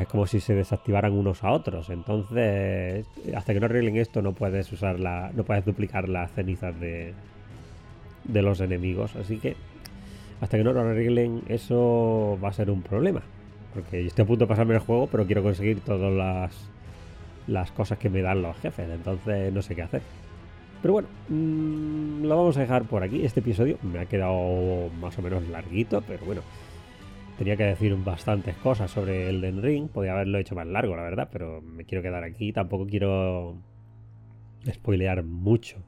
es 0.00 0.08
como 0.08 0.26
si 0.26 0.40
se 0.40 0.54
desactivaran 0.54 1.12
unos 1.12 1.44
a 1.44 1.50
otros. 1.50 1.90
Entonces, 1.90 3.06
hasta 3.34 3.52
que 3.52 3.60
no 3.60 3.66
arreglen 3.66 3.96
esto, 3.96 4.22
no 4.22 4.32
puedes 4.32 4.72
usar 4.72 4.98
la, 4.98 5.30
no 5.34 5.44
puedes 5.44 5.64
duplicar 5.64 6.08
las 6.08 6.32
cenizas 6.32 6.78
de, 6.80 7.12
de 8.24 8.42
los 8.42 8.60
enemigos. 8.60 9.14
Así 9.16 9.38
que, 9.38 9.56
hasta 10.40 10.56
que 10.56 10.64
no 10.64 10.72
lo 10.72 10.80
arreglen, 10.80 11.42
eso 11.48 12.38
va 12.42 12.48
a 12.48 12.52
ser 12.52 12.70
un 12.70 12.82
problema. 12.82 13.22
Porque 13.74 14.06
estoy 14.06 14.22
a 14.24 14.26
punto 14.26 14.44
de 14.44 14.48
pasarme 14.48 14.74
el 14.74 14.80
juego, 14.80 15.08
pero 15.08 15.26
quiero 15.26 15.42
conseguir 15.42 15.80
todas 15.80 16.12
las, 16.12 16.70
las 17.46 17.70
cosas 17.72 17.98
que 17.98 18.08
me 18.08 18.22
dan 18.22 18.40
los 18.42 18.56
jefes. 18.58 18.88
Entonces, 18.88 19.52
no 19.52 19.60
sé 19.60 19.74
qué 19.74 19.82
hacer. 19.82 20.02
Pero 20.80 20.94
bueno, 20.94 21.08
mm, 21.28 22.24
lo 22.24 22.36
vamos 22.36 22.56
a 22.56 22.60
dejar 22.60 22.84
por 22.84 23.02
aquí. 23.02 23.24
Este 23.24 23.40
episodio 23.40 23.76
me 23.82 24.00
ha 24.00 24.06
quedado 24.06 24.88
más 25.00 25.18
o 25.18 25.22
menos 25.22 25.46
larguito, 25.48 26.02
pero 26.06 26.24
bueno 26.24 26.42
Tenía 27.38 27.56
que 27.56 27.64
decir 27.64 27.96
bastantes 27.96 28.56
cosas 28.56 28.90
sobre 28.90 29.28
Elden 29.28 29.62
Ring. 29.62 29.88
Podría 29.88 30.12
haberlo 30.12 30.38
hecho 30.38 30.54
más 30.54 30.66
largo, 30.66 30.94
la 30.96 31.02
verdad, 31.02 31.28
pero 31.32 31.60
me 31.60 31.84
quiero 31.84 32.02
quedar 32.02 32.24
aquí. 32.24 32.52
Tampoco 32.52 32.86
quiero 32.86 33.56
spoilear 34.70 35.24
mucho, 35.24 35.78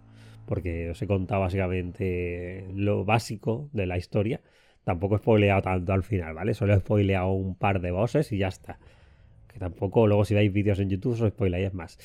porque 0.46 0.90
os 0.90 1.00
he 1.00 1.06
contado 1.06 1.42
básicamente 1.42 2.66
lo 2.74 3.04
básico 3.04 3.68
de 3.72 3.86
la 3.86 3.96
historia. 3.96 4.40
Tampoco 4.84 5.16
he 5.16 5.18
spoileado 5.18 5.62
tanto 5.62 5.92
al 5.92 6.02
final, 6.02 6.34
¿vale? 6.34 6.54
Solo 6.54 6.74
he 6.74 6.80
spoileado 6.80 7.32
un 7.32 7.54
par 7.54 7.80
de 7.80 7.90
bosses 7.90 8.32
y 8.32 8.38
ya 8.38 8.48
está. 8.48 8.78
Que 9.52 9.58
tampoco, 9.58 10.06
luego 10.06 10.24
si 10.24 10.34
veis 10.34 10.52
vídeos 10.52 10.80
en 10.80 10.90
YouTube, 10.90 11.12
os 11.12 11.30
spoileáis 11.30 11.72
más. 11.72 11.98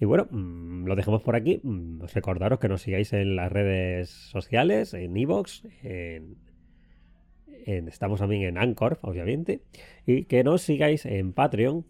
Y 0.00 0.04
bueno, 0.04 0.26
mm, 0.30 0.86
lo 0.86 0.96
dejamos 0.96 1.22
por 1.22 1.36
aquí. 1.36 1.60
Mm, 1.62 2.02
os 2.02 2.12
recordaros 2.12 2.58
que 2.58 2.68
nos 2.68 2.82
sigáis 2.82 3.12
en 3.12 3.36
las 3.36 3.52
redes 3.52 4.10
sociales, 4.10 4.94
en 4.94 5.16
Evox, 5.16 5.62
en 5.84 6.36
estamos 7.66 8.20
también 8.20 8.42
en 8.42 8.58
Anchor, 8.58 8.98
obviamente, 9.02 9.60
y 10.06 10.24
que 10.24 10.44
nos 10.44 10.62
sigáis 10.62 11.06
en 11.06 11.32
Patreon, 11.32 11.84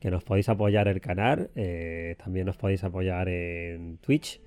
que 0.00 0.10
nos 0.10 0.24
podéis 0.24 0.48
apoyar 0.48 0.88
el 0.88 1.00
canal, 1.00 1.50
eh, 1.56 2.16
también 2.22 2.46
nos 2.46 2.56
podéis 2.56 2.84
apoyar 2.84 3.28
en 3.28 3.98
Twitch, 3.98 4.40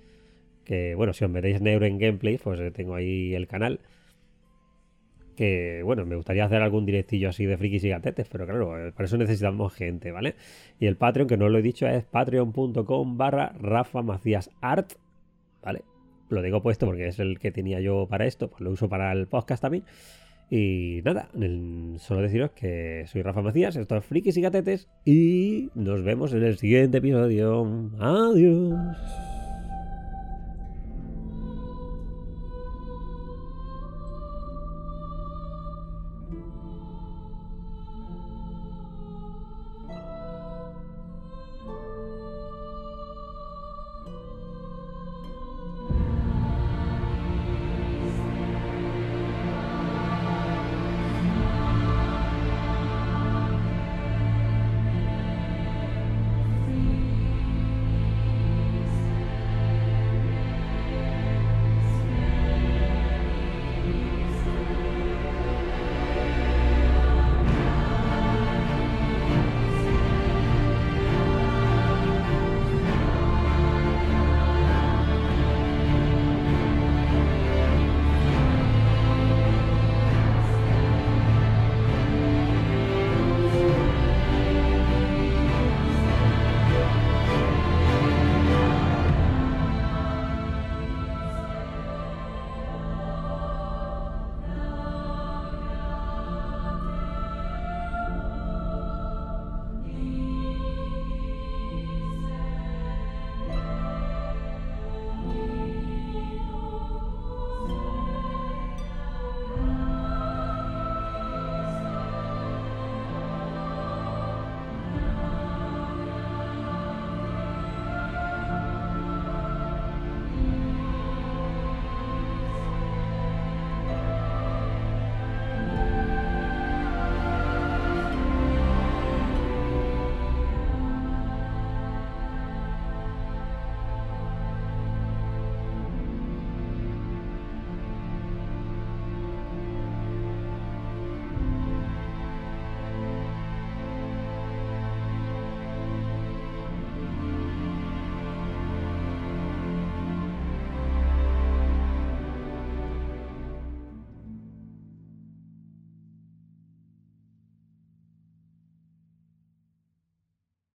que 0.64 0.96
bueno, 0.96 1.14
si 1.14 1.26
os 1.26 1.32
metéis 1.32 1.62
Neuro 1.62 1.86
en 1.86 1.98
Gameplay, 1.98 2.38
pues 2.38 2.60
eh, 2.60 2.72
tengo 2.72 2.96
ahí 2.96 3.34
el 3.34 3.48
canal. 3.48 3.80
Que 5.36 5.82
bueno, 5.84 6.06
me 6.06 6.16
gustaría 6.16 6.46
hacer 6.46 6.62
algún 6.62 6.86
directillo 6.86 7.30
así 7.30 7.46
de 7.46 7.58
frikis 7.58 7.84
y 7.86 7.90
gatetes, 7.90 8.28
pero 8.30 8.46
claro, 8.46 8.88
eh, 8.88 8.92
para 8.92 9.06
eso 9.06 9.18
necesitamos 9.18 9.74
gente, 9.74 10.12
¿vale? 10.12 10.36
Y 10.80 10.86
el 10.86 10.98
Patreon, 10.98 11.28
que 11.28 11.38
no 11.38 11.50
lo 11.50 11.58
he 11.58 11.62
dicho, 11.62 11.88
es 11.88 12.04
patreon.com 12.04 13.18
barra 13.18 13.54
Rafa 13.60 14.02
Macías 14.02 14.52
Art, 14.62 14.94
¿vale? 15.64 15.82
Lo 16.30 16.42
digo 16.42 16.62
puesto 16.62 16.86
porque 16.86 17.08
es 17.08 17.20
el 17.20 17.40
que 17.40 17.52
tenía 17.52 17.82
yo 17.82 18.08
para 18.10 18.26
esto, 18.26 18.50
pues 18.50 18.62
lo 18.62 18.72
uso 18.72 18.88
para 18.88 19.12
el 19.12 19.28
podcast 19.28 19.62
también. 19.62 19.84
Y 20.54 21.00
nada, 21.06 21.30
solo 22.00 22.22
deciros 22.24 22.52
que 22.52 23.06
soy 23.08 23.22
Rafa 23.22 23.42
Macías, 23.42 23.78
esto 23.78 23.96
es 23.96 24.04
Frikis 24.04 24.36
y 24.36 24.42
Gatetes 24.42 24.90
y 25.06 25.70
nos 25.76 26.04
vemos 26.04 26.34
en 26.34 26.44
el 26.44 26.58
siguiente 26.58 26.98
episodio. 26.98 27.90
Adiós. 27.98 28.76